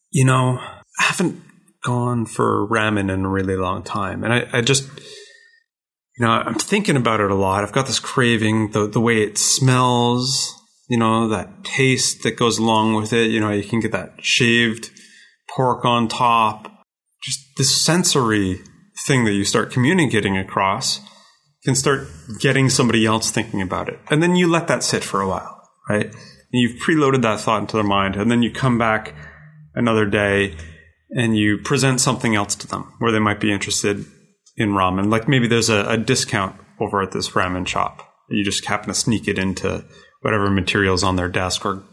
[0.09, 1.39] you know, I haven't
[1.83, 4.23] gone for ramen in a really long time.
[4.23, 4.89] And I, I just,
[6.17, 7.63] you know, I'm thinking about it a lot.
[7.63, 10.53] I've got this craving, the, the way it smells,
[10.89, 13.29] you know, that taste that goes along with it.
[13.29, 14.89] You know, you can get that shaved
[15.55, 16.71] pork on top.
[17.21, 18.61] Just this sensory
[19.05, 21.01] thing that you start communicating across
[21.63, 22.07] can start
[22.39, 23.99] getting somebody else thinking about it.
[24.09, 26.05] And then you let that sit for a while, right?
[26.05, 26.13] And
[26.61, 28.15] you've preloaded that thought into their mind.
[28.15, 29.13] And then you come back
[29.75, 30.55] another day
[31.11, 34.05] and you present something else to them where they might be interested
[34.57, 35.09] in ramen.
[35.09, 38.03] Like maybe there's a, a discount over at this ramen shop.
[38.29, 39.85] You just happen to sneak it into
[40.21, 41.83] whatever materials on their desk or,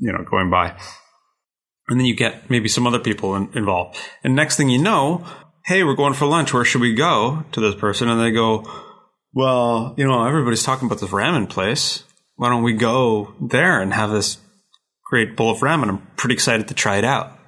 [0.00, 0.74] you know, going by.
[1.88, 3.98] And then you get maybe some other people in, involved.
[4.24, 5.26] And next thing you know,
[5.66, 6.54] hey, we're going for lunch.
[6.54, 8.08] Where should we go to this person?
[8.08, 8.64] And they go,
[9.34, 12.04] well, you know, everybody's talking about this ramen place.
[12.36, 14.38] Why don't we go there and have this
[15.04, 15.88] great bowl of ramen?
[15.88, 17.38] I'm pretty excited to try it out.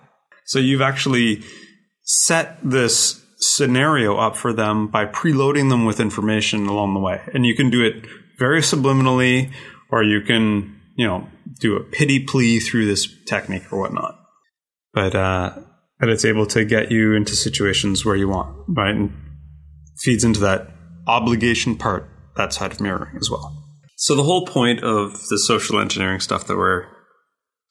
[0.46, 1.42] So you've actually
[2.02, 7.20] set this scenario up for them by preloading them with information along the way.
[7.32, 8.06] And you can do it
[8.38, 9.52] very subliminally,
[9.90, 11.28] or you can, you know,
[11.60, 14.18] do a pity plea through this technique or whatnot.
[14.92, 15.56] But, uh,
[16.00, 18.94] but it's able to get you into situations where you want, right?
[18.94, 19.12] And
[20.00, 20.70] feeds into that
[21.06, 23.64] obligation part, that side of mirroring as well.
[23.96, 26.86] So the whole point of the social engineering stuff that we're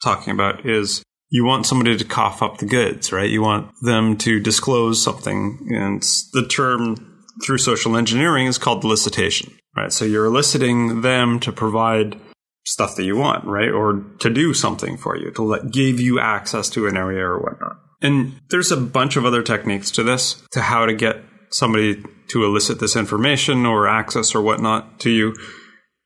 [0.04, 3.28] talking about is you want somebody to cough up the goods, right?
[3.28, 5.68] You want them to disclose something.
[5.72, 9.92] And the term through social engineering is called elicitation, right?
[9.92, 12.20] So you're eliciting them to provide
[12.68, 13.72] stuff that you want, right?
[13.72, 17.42] Or to do something for you, to let, give you access to an area or
[17.42, 17.78] whatnot.
[18.00, 21.18] And there's a bunch of other techniques to this, to how to get
[21.50, 25.34] somebody to elicit this information or access or whatnot to you.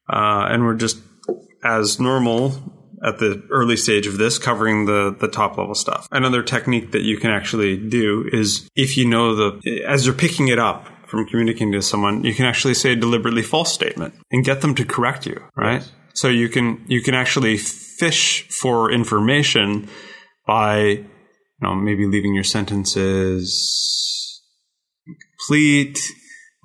[0.09, 0.99] Uh, and we're just,
[1.65, 6.07] as normal, at the early stage of this, covering the, the top level stuff.
[6.12, 10.47] Another technique that you can actually do is if you know the, as you're picking
[10.47, 14.43] it up from communicating to someone, you can actually say a deliberately false statement and
[14.43, 15.81] get them to correct you, right?
[15.81, 15.91] Yes.
[16.13, 19.88] So you can, you can actually fish for information
[20.47, 21.07] by, you
[21.62, 24.07] know, maybe leaving your sentences
[25.38, 25.99] complete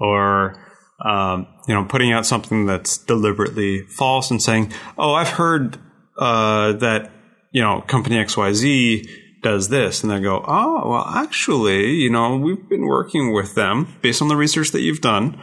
[0.01, 0.57] or,
[1.05, 5.79] um, you know, putting out something that's deliberately false and saying, "Oh, I've heard
[6.23, 7.11] uh, that
[7.51, 9.09] you know company XYZ
[9.43, 13.97] does this, and they go, oh, well, actually, you know, we've been working with them
[14.03, 15.41] based on the research that you've done,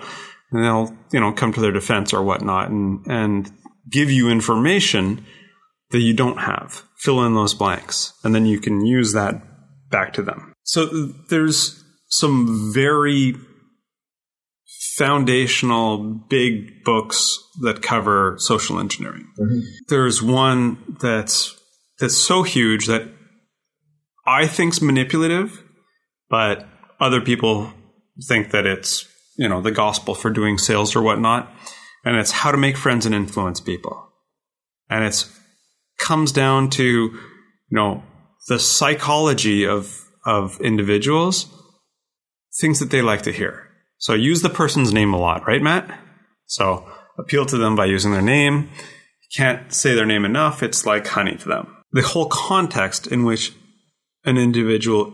[0.52, 3.52] and they'll you know come to their defense or whatnot, and and
[3.92, 5.26] give you information
[5.92, 6.84] that you don't have.
[6.98, 9.42] Fill in those blanks, and then you can use that
[9.90, 10.54] back to them.
[10.64, 10.86] So
[11.30, 13.36] there's some very
[15.00, 19.26] foundational big books that cover social engineering.
[19.40, 19.60] Mm-hmm.
[19.88, 21.58] There's one that's
[22.00, 23.08] that's so huge that
[24.28, 25.64] I think's manipulative,
[26.30, 26.68] but
[27.00, 27.72] other people
[28.28, 29.08] think that it's
[29.38, 31.50] you know the gospel for doing sales or whatnot,
[32.04, 34.06] and it's how to make friends and influence people,
[34.90, 35.34] and it's
[35.98, 37.20] comes down to you
[37.72, 38.04] know
[38.50, 41.48] the psychology of of individuals,
[42.60, 43.69] things that they like to hear.
[44.00, 46.00] So use the person's name a lot, right, Matt?
[46.46, 48.70] So appeal to them by using their name.
[48.72, 50.64] You can't say their name enough.
[50.64, 51.76] It's like honey to them.
[51.92, 53.54] The whole context in which
[54.26, 55.14] an individual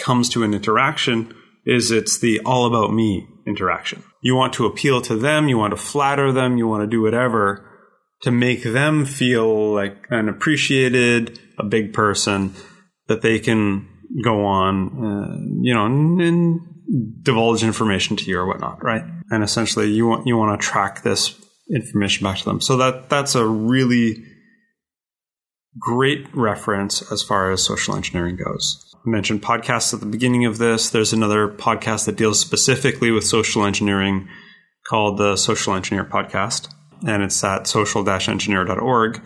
[0.00, 4.02] comes to an interaction is it's the all about me interaction.
[4.22, 7.02] You want to appeal to them, you want to flatter them, you want to do
[7.02, 7.68] whatever
[8.22, 12.54] to make them feel like an appreciated, a big person
[13.08, 13.88] that they can
[14.22, 16.60] go on, uh, you know, and
[17.22, 19.02] divulge information to you or whatnot, right?
[19.30, 21.34] And essentially, you want you want to track this
[21.74, 22.60] information back to them.
[22.60, 24.24] So that that's a really
[25.78, 28.82] great reference as far as social engineering goes.
[28.94, 30.90] I mentioned podcasts at the beginning of this.
[30.90, 34.28] There's another podcast that deals specifically with social engineering
[34.88, 36.68] called the Social Engineer Podcast,
[37.06, 39.20] and it's at social-engineer.org.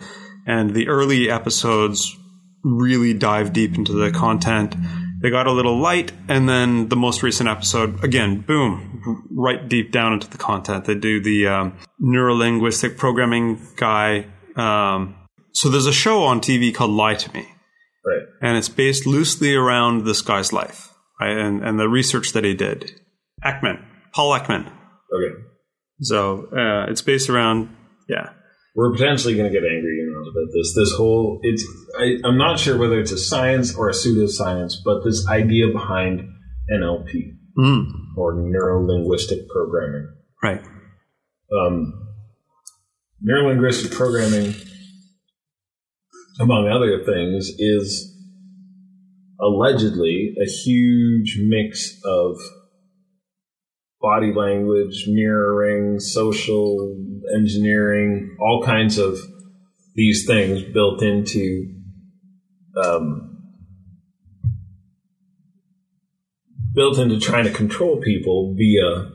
[0.47, 2.17] And the early episodes
[2.63, 4.75] really dive deep into the content
[5.21, 9.91] they got a little light, and then the most recent episode, again, boom, right deep
[9.91, 10.85] down into the content.
[10.85, 14.25] They do the um, neurolinguistic programming guy.
[14.55, 15.15] Um,
[15.53, 17.47] so there's a show on TV called Lie to Me.
[18.03, 18.23] Right.
[18.41, 21.37] And it's based loosely around this guy's life right?
[21.37, 22.91] and, and the research that he did.
[23.45, 24.67] Ekman, Paul Ekman.
[25.13, 25.35] Okay.
[26.01, 27.75] So uh, it's based around,
[28.09, 28.31] yeah.
[28.75, 30.00] We're potentially going to get angry
[30.53, 30.73] this.
[30.75, 31.65] This whole it's
[31.99, 36.21] I, I'm not sure whether it's a science or a pseudoscience, but this idea behind
[36.71, 37.85] NLP mm.
[38.17, 40.07] or neuro linguistic programming.
[40.43, 40.61] Right.
[41.55, 41.93] um,
[43.23, 44.55] neurolinguistic programming,
[46.39, 48.07] among other things, is
[49.39, 52.37] allegedly a huge mix of
[54.01, 56.97] body language, mirroring, social
[57.35, 59.19] engineering, all kinds of
[59.95, 61.73] these things built into
[62.81, 63.31] um,
[66.73, 69.09] built into trying to control people via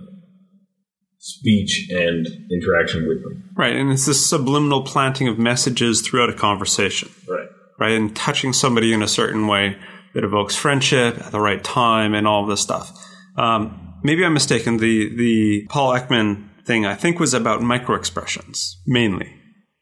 [1.18, 3.50] speech and interaction with them.
[3.56, 7.10] Right, and it's this subliminal planting of messages throughout a conversation.
[7.28, 7.48] Right.
[7.78, 9.76] Right, and touching somebody in a certain way
[10.14, 12.90] that evokes friendship at the right time and all this stuff.
[13.36, 14.78] Um, maybe I'm mistaken.
[14.78, 19.32] The the Paul Ekman thing I think was about microexpressions mainly.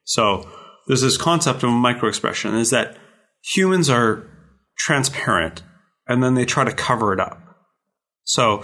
[0.04, 0.48] So
[0.86, 2.96] there's this concept of microexpression is that
[3.42, 4.28] humans are
[4.76, 5.62] transparent
[6.06, 7.40] and then they try to cover it up.
[8.24, 8.62] So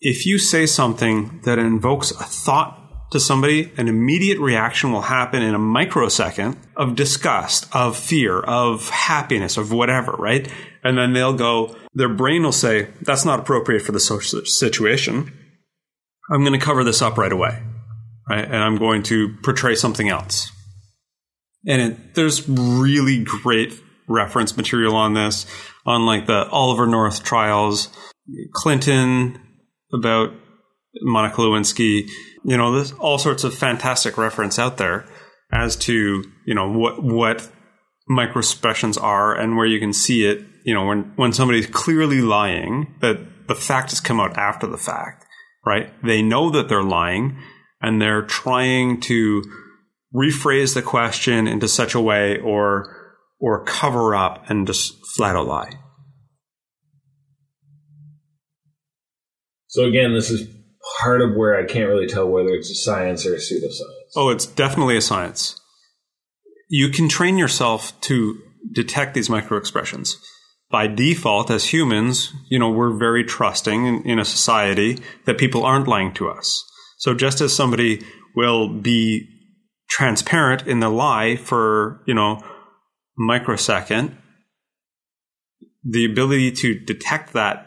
[0.00, 2.78] if you say something that invokes a thought
[3.12, 8.88] to somebody, an immediate reaction will happen in a microsecond of disgust, of fear, of
[8.88, 10.50] happiness, of whatever, right?
[10.82, 15.32] And then they'll go, their brain will say, that's not appropriate for the social situation.
[16.30, 17.62] I'm going to cover this up right away,
[18.28, 18.44] right?
[18.44, 20.50] And I'm going to portray something else.
[21.66, 23.72] And it, there's really great
[24.08, 25.46] reference material on this,
[25.86, 27.88] on like the Oliver North trials,
[28.52, 29.40] Clinton
[29.92, 30.32] about
[31.02, 32.08] Monica Lewinsky.
[32.44, 35.06] You know, there's all sorts of fantastic reference out there
[35.52, 37.48] as to you know what what
[38.10, 40.44] microexpressions are and where you can see it.
[40.64, 44.78] You know, when when somebody's clearly lying, that the fact has come out after the
[44.78, 45.24] fact,
[45.66, 45.92] right?
[46.04, 47.38] They know that they're lying,
[47.80, 49.42] and they're trying to
[50.14, 52.98] rephrase the question into such a way or
[53.40, 55.78] or cover up and just flat out lie.
[59.66, 60.48] So again, this is
[61.00, 64.12] part of where I can't really tell whether it's a science or a pseudoscience.
[64.14, 65.58] Oh, it's definitely a science.
[66.68, 70.14] You can train yourself to detect these microexpressions.
[70.70, 75.64] By default, as humans, you know, we're very trusting in, in a society that people
[75.64, 76.64] aren't lying to us.
[76.98, 78.02] So just as somebody
[78.36, 79.28] will be
[79.92, 82.42] transparent in the lie for, you know,
[83.14, 84.16] microsecond,
[85.84, 87.66] the ability to detect that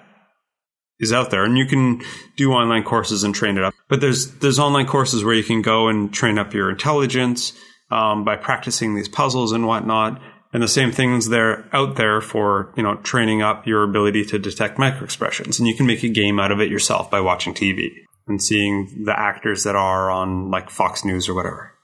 [0.99, 2.01] is out there and you can
[2.35, 3.75] do online courses and train it up.
[3.89, 7.53] But there's there's online courses where you can go and train up your intelligence
[7.91, 10.19] um, by practicing these puzzles and whatnot.
[10.51, 14.39] And the same things there out there for you know training up your ability to
[14.39, 15.59] detect microexpressions.
[15.59, 17.89] And you can make a game out of it yourself by watching tv
[18.27, 21.74] and seeing the actors that are on like fox news or whatever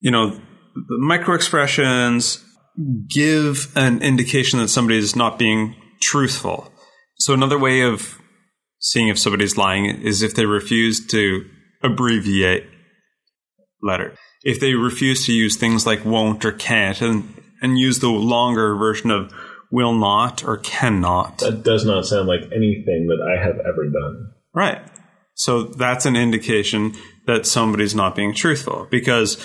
[0.00, 0.30] you know
[0.74, 2.42] the microexpressions
[3.08, 6.72] give an indication that somebody is not being truthful
[7.18, 8.18] so another way of
[8.80, 11.44] seeing if somebody's lying is if they refuse to
[11.82, 12.66] abbreviate
[13.82, 14.14] letter.
[14.42, 18.74] If they refuse to use things like won't or can't and, and use the longer
[18.74, 19.32] version of
[19.70, 21.38] will not or cannot.
[21.38, 24.32] That does not sound like anything that I have ever done.
[24.54, 24.82] Right.
[25.34, 26.94] So that's an indication
[27.26, 29.36] that somebody's not being truthful because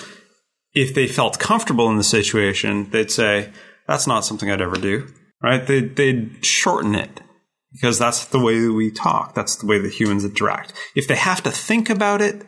[0.76, 3.50] if they felt comfortable in the situation, they'd say,
[3.88, 5.08] that's not something I'd ever do.
[5.42, 5.66] Right?
[5.66, 7.20] They'd, they'd shorten it
[7.72, 9.34] because that's the way that we talk.
[9.34, 10.74] That's the way that humans interact.
[10.94, 12.44] If they have to think about it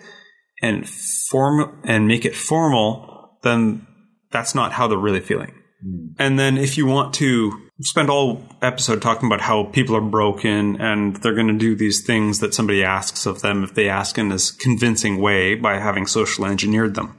[0.63, 3.87] and form and make it formal, then
[4.31, 5.55] that's not how they're really feeling.
[5.87, 6.15] Mm.
[6.19, 10.81] And then if you want to spend all episode talking about how people are broken
[10.81, 14.19] and they're going to do these things that somebody asks of them if they ask
[14.19, 17.19] in this convincing way by having social engineered them.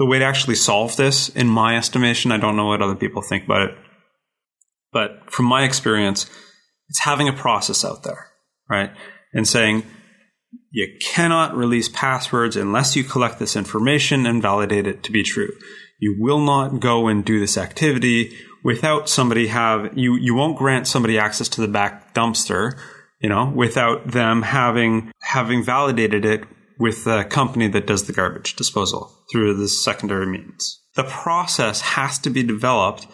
[0.00, 3.22] The way to actually solve this, in my estimation, I don't know what other people
[3.22, 3.78] think about it,
[4.92, 6.28] but from my experience,
[6.88, 8.26] it's having a process out there,
[8.68, 8.90] right?
[9.34, 9.84] And saying,
[10.70, 15.50] you cannot release passwords unless you collect this information and validate it to be true.
[16.00, 20.86] You will not go and do this activity without somebody have you you won't grant
[20.86, 22.78] somebody access to the back dumpster,
[23.20, 26.44] you know, without them having having validated it
[26.80, 30.80] with the company that does the garbage disposal through the secondary means.
[30.96, 33.06] The process has to be developed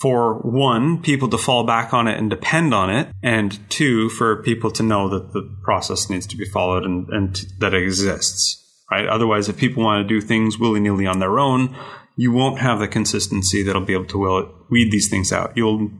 [0.00, 4.42] for one, people to fall back on it and depend on it, and two, for
[4.42, 8.60] people to know that the process needs to be followed and, and that it exists.
[8.90, 9.06] Right?
[9.06, 11.74] Otherwise, if people want to do things willy nilly on their own,
[12.16, 15.56] you won't have the consistency that'll be able to weed these things out.
[15.56, 15.90] You'll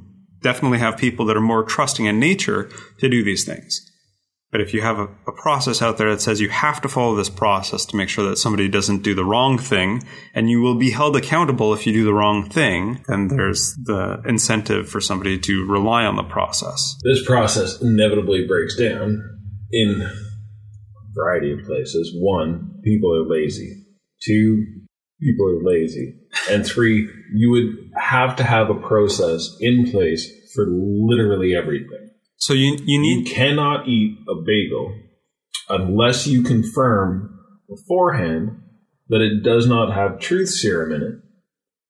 [0.42, 3.80] definitely have people that are more trusting in nature to do these things.
[4.54, 7.16] But if you have a, a, process out there that says you have to follow
[7.16, 10.76] this process to make sure that somebody doesn't do the wrong thing, and you will
[10.76, 15.40] be held accountable if you do the wrong thing, then there's the incentive for somebody
[15.40, 16.96] to rely on the process.
[17.02, 19.28] This process inevitably breaks down
[19.72, 20.12] in a
[21.16, 22.12] variety of places.
[22.16, 23.84] One, people are lazy.
[24.22, 24.64] Two,
[25.20, 26.14] people are lazy.
[26.48, 32.03] And three, you would have to have a process in place for literally everything.
[32.44, 34.94] So you you You cannot eat a bagel
[35.70, 38.60] unless you confirm beforehand
[39.08, 41.14] that it does not have truth serum in it.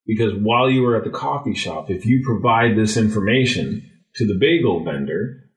[0.06, 4.38] Because while you are at the coffee shop, if you provide this information to the
[4.38, 5.50] bagel vendor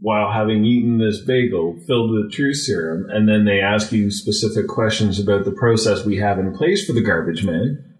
[0.00, 4.66] while having eaten this bagel filled with truth serum, and then they ask you specific
[4.66, 7.93] questions about the process we have in place for the garbage man,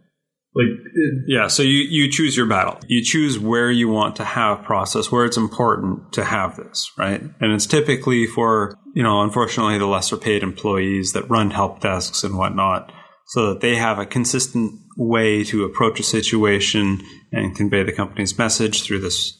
[0.54, 2.78] like it, Yeah, so you, you choose your battle.
[2.86, 7.20] You choose where you want to have process, where it's important to have this, right?
[7.20, 12.22] And it's typically for, you know, unfortunately the lesser paid employees that run help desks
[12.22, 12.92] and whatnot,
[13.28, 17.00] so that they have a consistent way to approach a situation
[17.32, 19.36] and convey the company's message through this,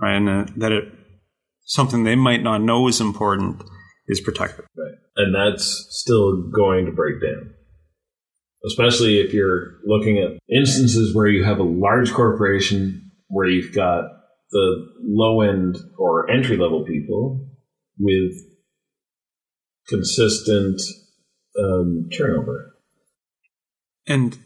[0.00, 0.16] right?
[0.16, 0.84] And uh, that it,
[1.64, 3.62] something they might not know is important
[4.06, 4.66] is protected.
[4.76, 4.94] Right.
[5.16, 7.55] And that's still going to break down.
[8.66, 14.04] Especially if you're looking at instances where you have a large corporation where you've got
[14.50, 17.46] the low end or entry level people
[17.98, 18.32] with
[19.88, 20.80] consistent
[21.58, 22.74] um, turnover.
[24.06, 24.38] And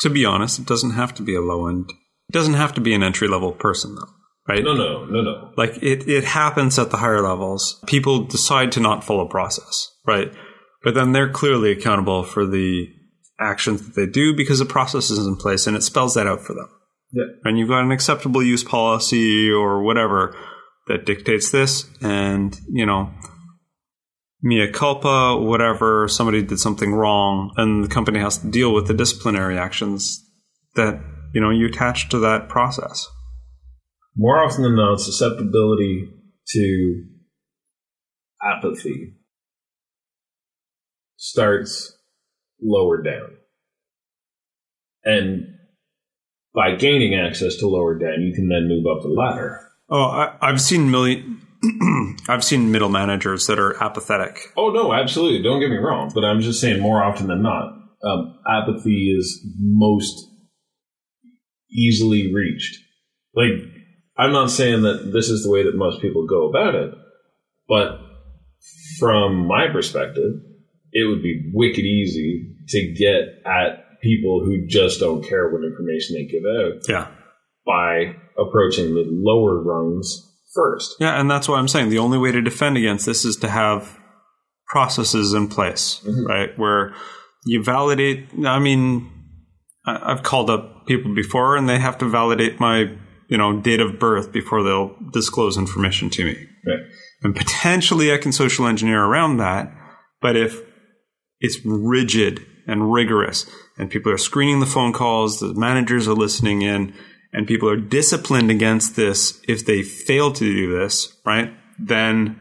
[0.00, 1.90] to be honest, it doesn't have to be a low end.
[2.28, 4.10] It doesn't have to be an entry level person though,
[4.48, 4.64] right?
[4.64, 5.52] No, no, no, no.
[5.56, 7.82] Like it, it happens at the higher levels.
[7.86, 10.32] People decide to not follow process, right?
[10.82, 12.88] But then they're clearly accountable for the
[13.40, 16.40] actions that they do because the process is in place and it spells that out
[16.40, 16.68] for them.
[17.12, 17.24] Yeah.
[17.44, 20.36] And you've got an acceptable use policy or whatever
[20.88, 21.88] that dictates this.
[22.02, 23.10] And, you know,
[24.42, 28.94] mea culpa, whatever, somebody did something wrong and the company has to deal with the
[28.94, 30.22] disciplinary actions
[30.74, 31.00] that,
[31.32, 33.08] you know, you attach to that process.
[34.16, 36.08] More often than not, susceptibility
[36.48, 37.04] to
[38.42, 39.14] apathy
[41.16, 41.96] starts
[42.64, 43.30] lower down.
[45.04, 45.46] And
[46.54, 49.60] by gaining access to lower down, you can then move up the ladder.
[49.90, 51.42] Oh, I, I've seen million.
[52.28, 54.38] I've seen middle managers that are apathetic.
[54.56, 55.42] Oh no, absolutely.
[55.42, 59.44] Don't get me wrong, but I'm just saying more often than not, um, apathy is
[59.58, 60.28] most
[61.70, 62.78] easily reached.
[63.34, 63.52] Like,
[64.16, 66.94] I'm not saying that this is the way that most people go about it,
[67.68, 67.98] but
[68.98, 70.32] from my perspective,
[70.92, 76.16] it would be wicked easy to get at people who just don't care what information
[76.16, 77.08] they give out Yeah,
[77.66, 80.96] by approaching the lower rungs first.
[81.00, 81.88] yeah, and that's what I'm saying.
[81.88, 83.98] The only way to defend against this is to have
[84.68, 86.26] processes in place, mm-hmm.
[86.26, 86.58] right?
[86.58, 86.94] Where
[87.46, 88.28] you validate.
[88.44, 89.10] I mean,
[89.86, 92.96] I've called up people before, and they have to validate my,
[93.28, 96.36] you know, date of birth before they'll disclose information to me.
[96.66, 96.80] Right.
[97.22, 99.70] and potentially I can social engineer around that.
[100.22, 100.62] But if
[101.40, 106.62] it's rigid and rigorous, and people are screening the phone calls, the managers are listening
[106.62, 106.94] in,
[107.32, 111.52] and people are disciplined against this if they fail to do this, right?
[111.78, 112.40] Then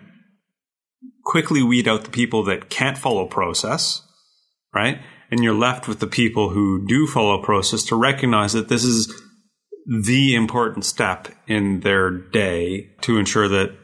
[1.25, 4.01] quickly weed out the people that can't follow process,
[4.73, 4.99] right?
[5.31, 9.11] And you're left with the people who do follow process to recognize that this is
[9.85, 13.75] the important step in their day to ensure that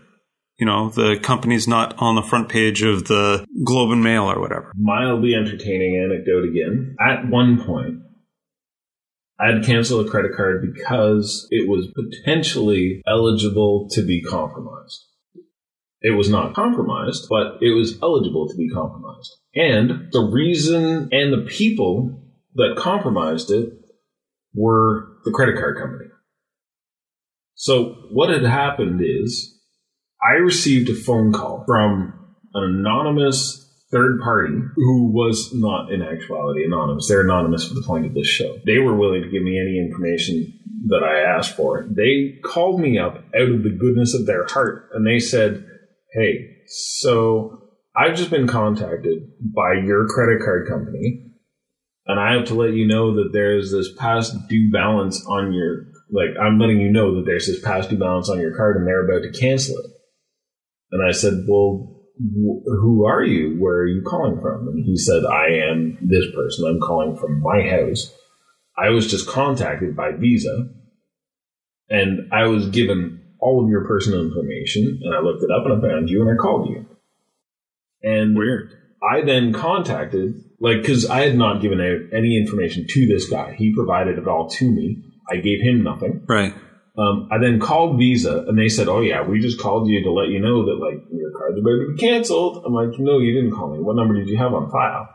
[0.59, 4.39] you know the company's not on the front page of the Globe and Mail or
[4.39, 4.71] whatever.
[4.75, 6.95] mildly entertaining anecdote again.
[6.99, 7.99] At one point,
[9.39, 15.05] I had to cancel a credit card because it was potentially eligible to be compromised.
[16.01, 19.35] It was not compromised, but it was eligible to be compromised.
[19.55, 22.23] And the reason and the people
[22.55, 23.69] that compromised it
[24.53, 26.09] were the credit card company.
[27.55, 29.58] So what had happened is
[30.21, 32.13] I received a phone call from
[32.53, 37.07] an anonymous third party who was not in actuality anonymous.
[37.07, 38.57] They're anonymous for the point of this show.
[38.65, 40.53] They were willing to give me any information
[40.87, 41.87] that I asked for.
[41.89, 45.65] They called me up out of the goodness of their heart and they said,
[46.13, 47.57] Hey, so
[47.95, 49.23] I've just been contacted
[49.55, 51.29] by your credit card company
[52.05, 55.85] and I have to let you know that there's this past due balance on your
[56.11, 58.87] like I'm letting you know that there's this past due balance on your card and
[58.87, 59.85] they're about to cancel it.
[60.91, 63.57] And I said, "Well, wh- who are you?
[63.59, 66.65] Where are you calling from?" And he said, "I am this person.
[66.65, 68.15] I'm calling from my house.
[68.77, 70.69] I was just contacted by Visa,
[71.89, 75.73] and I was given all of your personal information, and I looked it up and
[75.73, 76.85] I found you, and I called you."
[78.01, 78.71] And Weird.
[79.01, 83.53] I then contacted, like, because I had not given out any information to this guy.
[83.53, 85.03] He provided it all to me.
[85.31, 86.23] I gave him nothing.
[86.27, 86.53] Right.
[86.99, 90.11] Um, I then called Visa and they said, "Oh yeah, we just called you to
[90.11, 93.33] let you know that like your card's about to be canceled." I'm like, "No, you
[93.33, 93.79] didn't call me.
[93.79, 95.07] What number did you have on file?"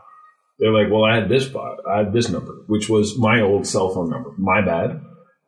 [0.57, 1.77] They're like, "Well, I had this spot.
[1.87, 4.31] I had this number, which was my old cell phone number.
[4.39, 4.99] My bad.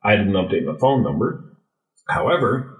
[0.03, 1.57] I didn't update my phone number.
[2.07, 2.73] However."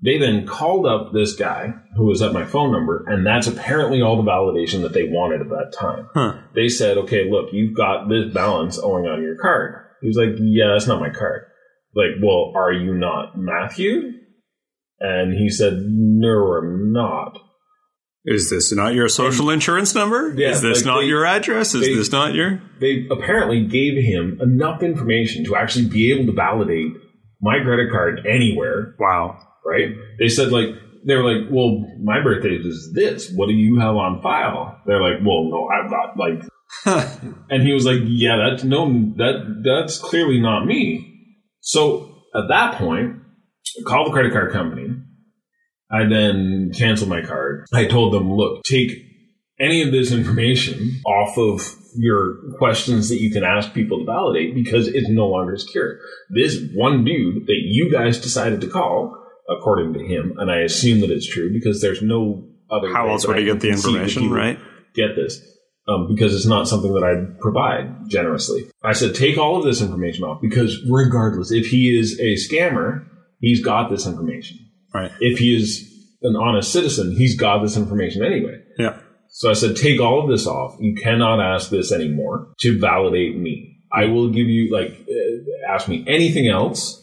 [0.00, 4.00] They then called up this guy who was at my phone number, and that's apparently
[4.00, 6.08] all the validation that they wanted at that time.
[6.14, 6.38] Huh.
[6.54, 9.74] They said, okay, look, you've got this balance owing on your card.
[10.00, 11.46] He was like, yeah, that's not my card.
[11.94, 14.12] Like, well, are you not Matthew?
[15.00, 17.38] And he said, no, I'm not.
[18.24, 20.34] Is this not your social insurance number?
[20.36, 21.74] Yeah, Is this like not they- your address?
[21.74, 22.60] Is they- this not your?
[22.80, 26.92] They apparently gave him enough information to actually be able to validate
[27.40, 29.38] my credit card anywhere, Wow.
[29.64, 29.94] right?
[30.18, 30.70] They said, like,
[31.06, 33.32] they were like, well, my birthday is this.
[33.32, 34.78] What do you have on file?
[34.86, 36.42] They're like, well, no, I've got, like,
[37.50, 38.84] And he was like, "Yeah, that's no,
[39.16, 41.17] that that's clearly not me."
[41.68, 43.16] So at that point,
[43.78, 44.88] I called the credit card company.
[45.90, 47.66] I then canceled my card.
[47.74, 48.90] I told them, "Look, take
[49.60, 54.54] any of this information off of your questions that you can ask people to validate
[54.54, 55.98] because it's no longer secure.
[56.30, 59.14] This one dude that you guys decided to call,
[59.50, 62.92] according to him, and I assume that it's true because there's no other.
[62.94, 64.58] How else would he get the information, right?
[64.94, 65.38] Get this.
[65.88, 68.70] Um, because it's not something that I provide generously.
[68.84, 73.06] I said, take all of this information off because regardless, if he is a scammer,
[73.40, 74.58] he's got this information.
[74.92, 75.10] Right.
[75.20, 78.60] If he is an honest citizen, he's got this information anyway.
[78.78, 78.98] Yeah.
[79.30, 80.76] So I said, take all of this off.
[80.78, 83.76] You cannot ask this anymore to validate me.
[83.90, 87.02] I will give you, like, uh, ask me anything else.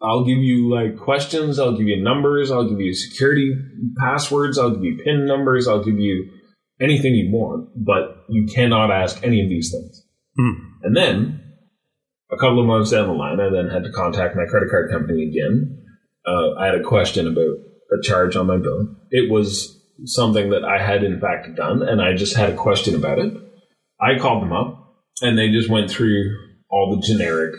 [0.00, 1.58] I'll give you, like, questions.
[1.58, 2.50] I'll give you numbers.
[2.50, 3.54] I'll give you security
[3.98, 4.58] passwords.
[4.58, 5.68] I'll give you PIN numbers.
[5.68, 6.30] I'll give you
[6.80, 10.04] anything you want, but you cannot ask any of these things.
[10.36, 10.52] Hmm.
[10.82, 11.40] And then,
[12.30, 14.90] a couple of months down the line, I then had to contact my credit card
[14.90, 15.82] company again.
[16.26, 17.56] Uh, I had a question about
[17.92, 18.96] a charge on my bill.
[19.10, 22.94] It was something that I had in fact done, and I just had a question
[22.94, 23.32] about it.
[24.00, 26.36] I called them up, and they just went through
[26.68, 27.54] all the generic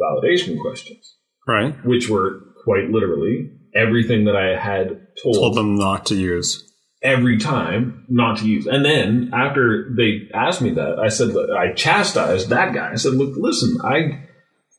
[0.00, 1.16] validation questions,
[1.48, 1.74] Right.
[1.84, 6.71] which were quite literally everything that I had Told them not to use.
[7.02, 8.66] Every time not to use.
[8.66, 12.92] And then after they asked me that, I said I chastised that guy.
[12.92, 14.28] I said, "Look, listen, I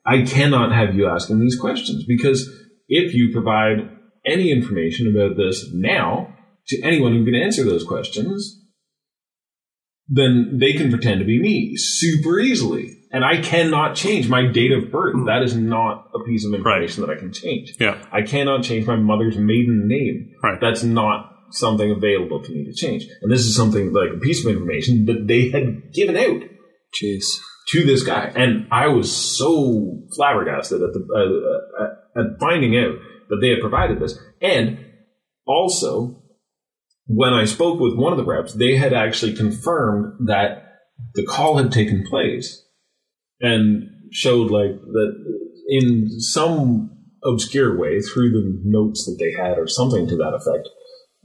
[0.05, 2.49] I cannot have you asking these questions because
[2.88, 3.89] if you provide
[4.26, 6.34] any information about this now
[6.67, 8.61] to anyone who can answer those questions,
[10.07, 14.71] then they can pretend to be me super easily." And I cannot change my date
[14.71, 15.13] of birth.
[15.13, 15.26] Hmm.
[15.26, 17.76] That is not a piece of information that I can change.
[17.80, 18.03] Yeah.
[18.11, 20.32] I cannot change my mother's maiden name.
[20.41, 20.59] Right.
[20.59, 23.05] That's not something available to me to change.
[23.21, 26.43] And this is something like a piece of information that they had given out
[27.01, 27.25] Jeez.
[27.69, 28.31] to this guy.
[28.35, 32.95] And I was so flabbergasted at the uh, uh, at finding out
[33.29, 34.17] that they had provided this.
[34.41, 34.79] And
[35.45, 36.21] also,
[37.05, 40.63] when I spoke with one of the reps, they had actually confirmed that
[41.15, 42.63] the call had taken place
[43.39, 45.13] and showed like that
[45.69, 46.91] in some
[47.23, 50.67] obscure way through the notes that they had or something to that effect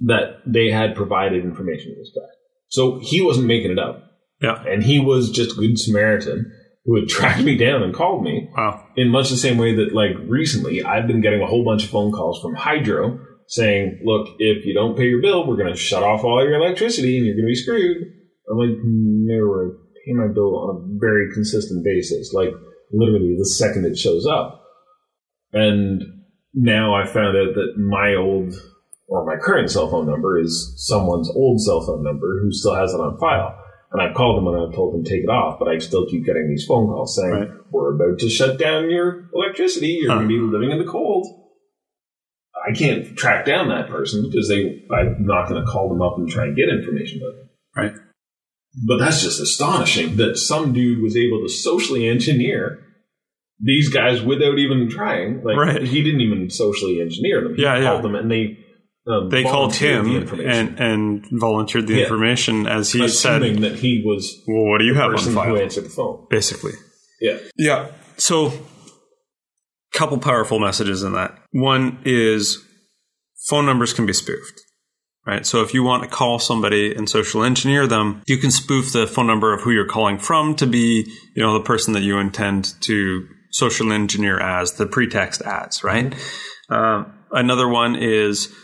[0.01, 2.29] that they had provided information to this guy.
[2.69, 4.05] So he wasn't making it up.
[4.41, 4.63] Yeah.
[4.67, 6.53] And he was just a good Samaritan
[6.85, 8.87] who had tracked me down and called me Wow.
[8.97, 11.91] in much the same way that, like, recently I've been getting a whole bunch of
[11.91, 13.19] phone calls from Hydro
[13.49, 16.55] saying, look, if you don't pay your bill, we're going to shut off all your
[16.55, 17.99] electricity and you're going to be screwed.
[18.51, 19.69] I'm like, no, I
[20.07, 22.53] pay my bill on a very consistent basis, like,
[22.93, 24.63] literally the second it shows up.
[25.53, 26.03] And
[26.55, 28.55] now I found out that my old
[29.09, 32.93] or my current cell phone number is someone's old cell phone number who still has
[32.93, 33.57] it on file.
[33.91, 36.07] And I've called them and I've told them to take it off, but I still
[36.07, 37.49] keep getting these phone calls saying, Right.
[37.71, 39.99] we're about to shut down your electricity.
[40.03, 40.19] You're Huh.
[40.19, 41.27] going to be living in the cold.
[42.69, 46.19] I can't track down that person because they, I'm not going to call them up
[46.19, 47.49] and try and get information about them.
[47.77, 47.93] Right.
[48.87, 52.81] But that's just astonishing that some dude was able to socially engineer
[53.61, 55.43] these guys without even trying.
[55.43, 55.83] Like Right.
[55.83, 57.55] he didn't even socially engineer them.
[57.57, 57.85] He Yeah, yeah.
[57.85, 58.59] called them and they
[59.09, 62.03] um, They called him the and, and volunteered the Yeah.
[62.03, 65.35] information as he said, assuming that he was well, what do you have on person
[65.35, 66.27] who answered the phone.
[66.31, 66.73] Basically.
[67.21, 67.39] Yeah.
[67.57, 67.91] Yeah.
[68.17, 68.53] So,
[69.95, 71.39] couple powerful messages in that.
[71.53, 72.65] One is
[73.49, 74.61] phone numbers can be spoofed.
[75.27, 75.45] Right.
[75.45, 79.07] So if you want to call somebody and social engineer them, you can spoof the
[79.07, 81.07] phone number of who you're calling from to be,
[81.37, 86.15] you know, the person that you intend to social engineer as the pretext as, right?
[86.71, 88.55] Um, another one is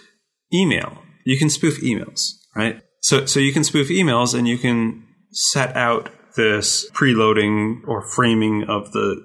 [0.53, 0.99] email.
[1.25, 2.81] You can spoof emails, right?
[3.01, 8.65] So, so you can spoof emails and you can set out this preloading or framing
[8.65, 9.25] of the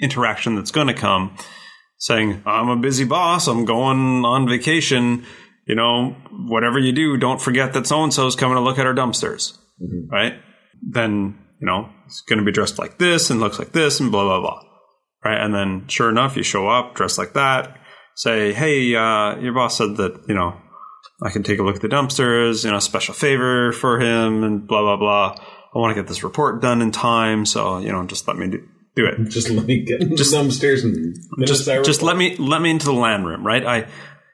[0.00, 1.36] interaction that's going to come
[1.98, 5.24] saying, I'm a busy boss, I'm going on vacation,
[5.66, 8.78] you know, whatever you do, don't forget that so and so is coming to look
[8.78, 10.08] at our dumpsters, mm-hmm.
[10.08, 10.34] right?
[10.80, 14.12] Then, you know, it's going to be dressed like this and looks like this and
[14.12, 14.62] blah, blah, blah,
[15.24, 15.40] right?
[15.40, 17.76] And then sure enough, you show up dressed like that,
[18.18, 20.60] say, hey, uh, your boss said that, you know,
[21.22, 24.66] I can take a look at the dumpsters, you know, special favor for him and
[24.66, 25.36] blah, blah, blah.
[25.72, 27.46] I want to get this report done in time.
[27.46, 28.66] So, you know, just let me do,
[28.96, 29.18] do it.
[29.30, 31.16] Just let me get just downstairs and
[31.46, 33.64] Just, just let me, let me into the LAN room, right?
[33.64, 33.88] I,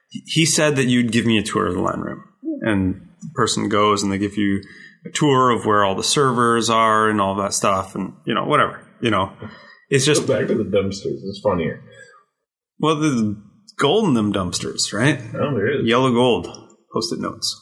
[0.09, 2.25] he said that you'd give me a tour of the LAN room
[2.63, 4.63] and the person goes and they give you
[5.05, 8.47] a tour of where all the servers are and all that stuff and, you know,
[8.47, 9.31] whatever, you know,
[9.91, 11.21] it's just, back to the dumpsters.
[11.25, 11.83] It's funnier.
[12.79, 13.37] well, the
[13.79, 15.21] gold in them dumpsters, right?
[15.35, 15.87] Oh, there is.
[15.87, 16.47] Yellow gold
[16.93, 17.61] post-it notes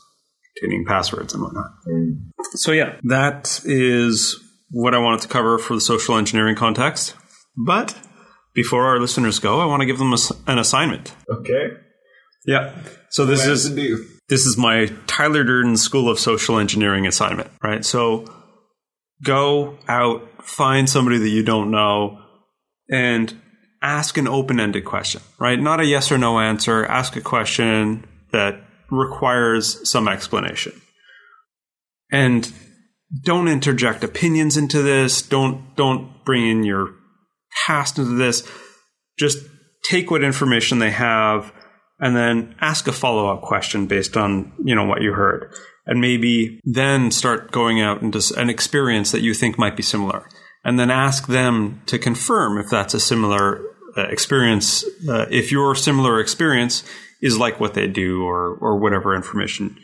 [0.59, 1.71] containing passwords and whatnot.
[1.89, 2.31] Mm.
[2.55, 4.39] So yeah, that is
[4.71, 7.15] what I wanted to cover for the social engineering context.
[7.57, 7.97] But
[8.55, 11.15] before our listeners go, I want to give them a an assignment.
[11.31, 11.71] Okay.
[12.47, 12.75] Yeah.
[13.11, 13.75] So this is
[14.29, 17.85] this is my Tyler Durden School of Social Engineering assignment, right?
[17.85, 18.25] So
[19.23, 22.19] go out, find somebody that you don't know,
[22.91, 23.39] and
[23.83, 25.59] ask an open ended question, right?
[25.59, 26.87] Not a yes or no answer.
[26.87, 30.81] Ask a question that requires some explanation.
[32.11, 32.51] And
[33.25, 35.23] don't interject opinions into this.
[35.23, 36.95] Don't don't bring in your
[37.67, 38.49] past into this.
[39.19, 39.45] Just
[39.85, 41.53] take what information they have
[41.99, 45.53] and then ask a follow-up question based on, you know, what you heard.
[45.87, 50.29] And maybe then start going out into an experience that you think might be similar.
[50.65, 53.61] And then ask them to confirm if that's a similar
[53.97, 56.85] experience, uh, if your similar experience
[57.21, 59.79] is like what they do or, or whatever information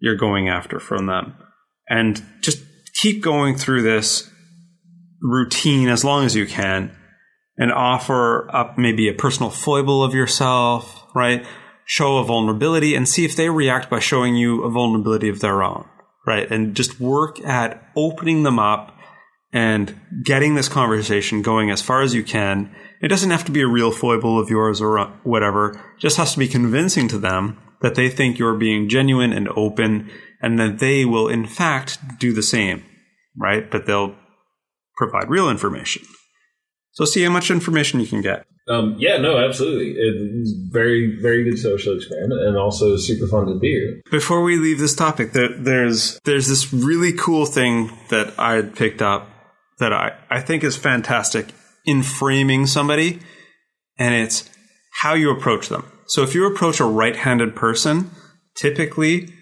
[0.00, 1.34] you're going after from them.
[1.88, 2.62] And just
[2.94, 4.30] keep going through this
[5.20, 6.96] routine as long as you can
[7.56, 11.44] and offer up maybe a personal foible of yourself, right?
[11.84, 15.62] Show a vulnerability and see if they react by showing you a vulnerability of their
[15.62, 15.86] own,
[16.26, 16.50] right?
[16.50, 18.96] And just work at opening them up
[19.52, 22.74] and getting this conversation going as far as you can.
[23.00, 25.70] It doesn't have to be a real foible of yours or whatever.
[25.70, 29.48] It just has to be convincing to them that they think you're being genuine and
[29.56, 30.10] open
[30.42, 32.84] and that they will in fact do the same,
[33.36, 33.70] right?
[33.70, 34.16] But they'll
[34.96, 36.02] provide real information.
[36.92, 38.44] So see how much information you can get.
[38.68, 39.94] Um, yeah, no, absolutely.
[39.96, 44.02] It's very, very good social experiment, and also super fun to do.
[44.10, 49.00] Before we leave this topic, there, there's there's this really cool thing that I picked
[49.00, 49.30] up
[49.78, 51.52] that I, I think is fantastic
[51.84, 53.20] in framing somebody,
[53.98, 54.48] and it's
[55.00, 55.84] how you approach them.
[56.06, 58.10] So if you approach a right-handed person,
[58.56, 59.32] typically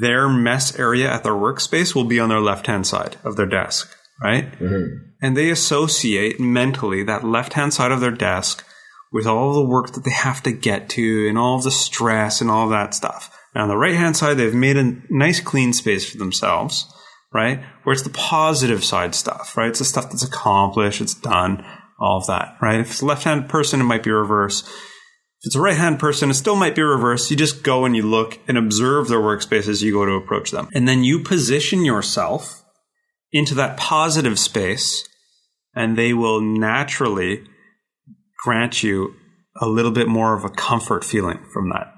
[0.00, 3.94] their mess area at their workspace will be on their left-hand side of their desk,
[4.22, 4.52] right?
[4.58, 5.06] Mm-hmm.
[5.22, 8.64] and they associate mentally that left hand side of their desk
[9.12, 12.50] with all the work that they have to get to and all the stress and
[12.50, 13.36] all that stuff.
[13.54, 16.86] And on the right hand side, they've made a nice clean space for themselves,
[17.32, 17.62] right?
[17.84, 19.68] Where it's the positive side stuff, right?
[19.68, 21.64] It's the stuff that's accomplished, it's done,
[21.98, 22.80] all of that, right?
[22.80, 24.62] If it's a left handed person, it might be reverse.
[24.62, 27.30] If it's a right hand person, it still might be reverse.
[27.30, 30.50] You just go and you look and observe their workspace as you go to approach
[30.50, 30.68] them.
[30.74, 32.62] And then you position yourself
[33.32, 35.08] into that positive space
[35.74, 37.44] and they will naturally
[38.42, 39.14] grant you
[39.60, 41.94] a little bit more of a comfort feeling from that.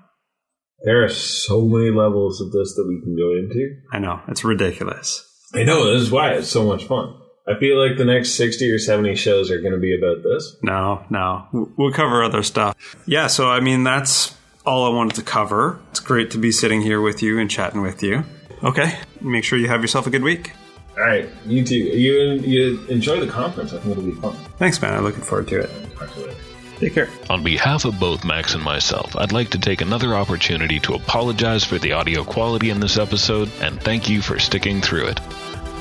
[0.84, 3.76] There are so many levels of this that we can go into.
[3.92, 5.28] I know, it's ridiculous.
[5.54, 7.14] I know, this is why it's so much fun.
[7.46, 10.56] I feel like the next 60 or 70 shows are going to be about this.
[10.62, 12.96] No, no, we'll cover other stuff.
[13.06, 15.80] Yeah, so I mean, that's all I wanted to cover.
[15.90, 18.24] It's great to be sitting here with you and chatting with you.
[18.64, 20.52] Okay, make sure you have yourself a good week.
[20.96, 21.76] All right, you too.
[21.76, 23.72] You, you enjoy the conference.
[23.72, 24.36] I think it'll be fun.
[24.58, 24.94] Thanks, man.
[24.94, 25.70] I'm looking forward to it.
[25.96, 26.38] Talk to you later.
[26.82, 27.08] Take care.
[27.30, 31.62] On behalf of both Max and myself, I'd like to take another opportunity to apologize
[31.62, 35.20] for the audio quality in this episode and thank you for sticking through it.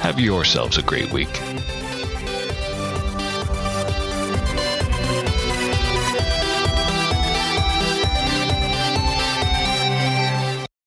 [0.02, 1.42] Have yourselves a great week.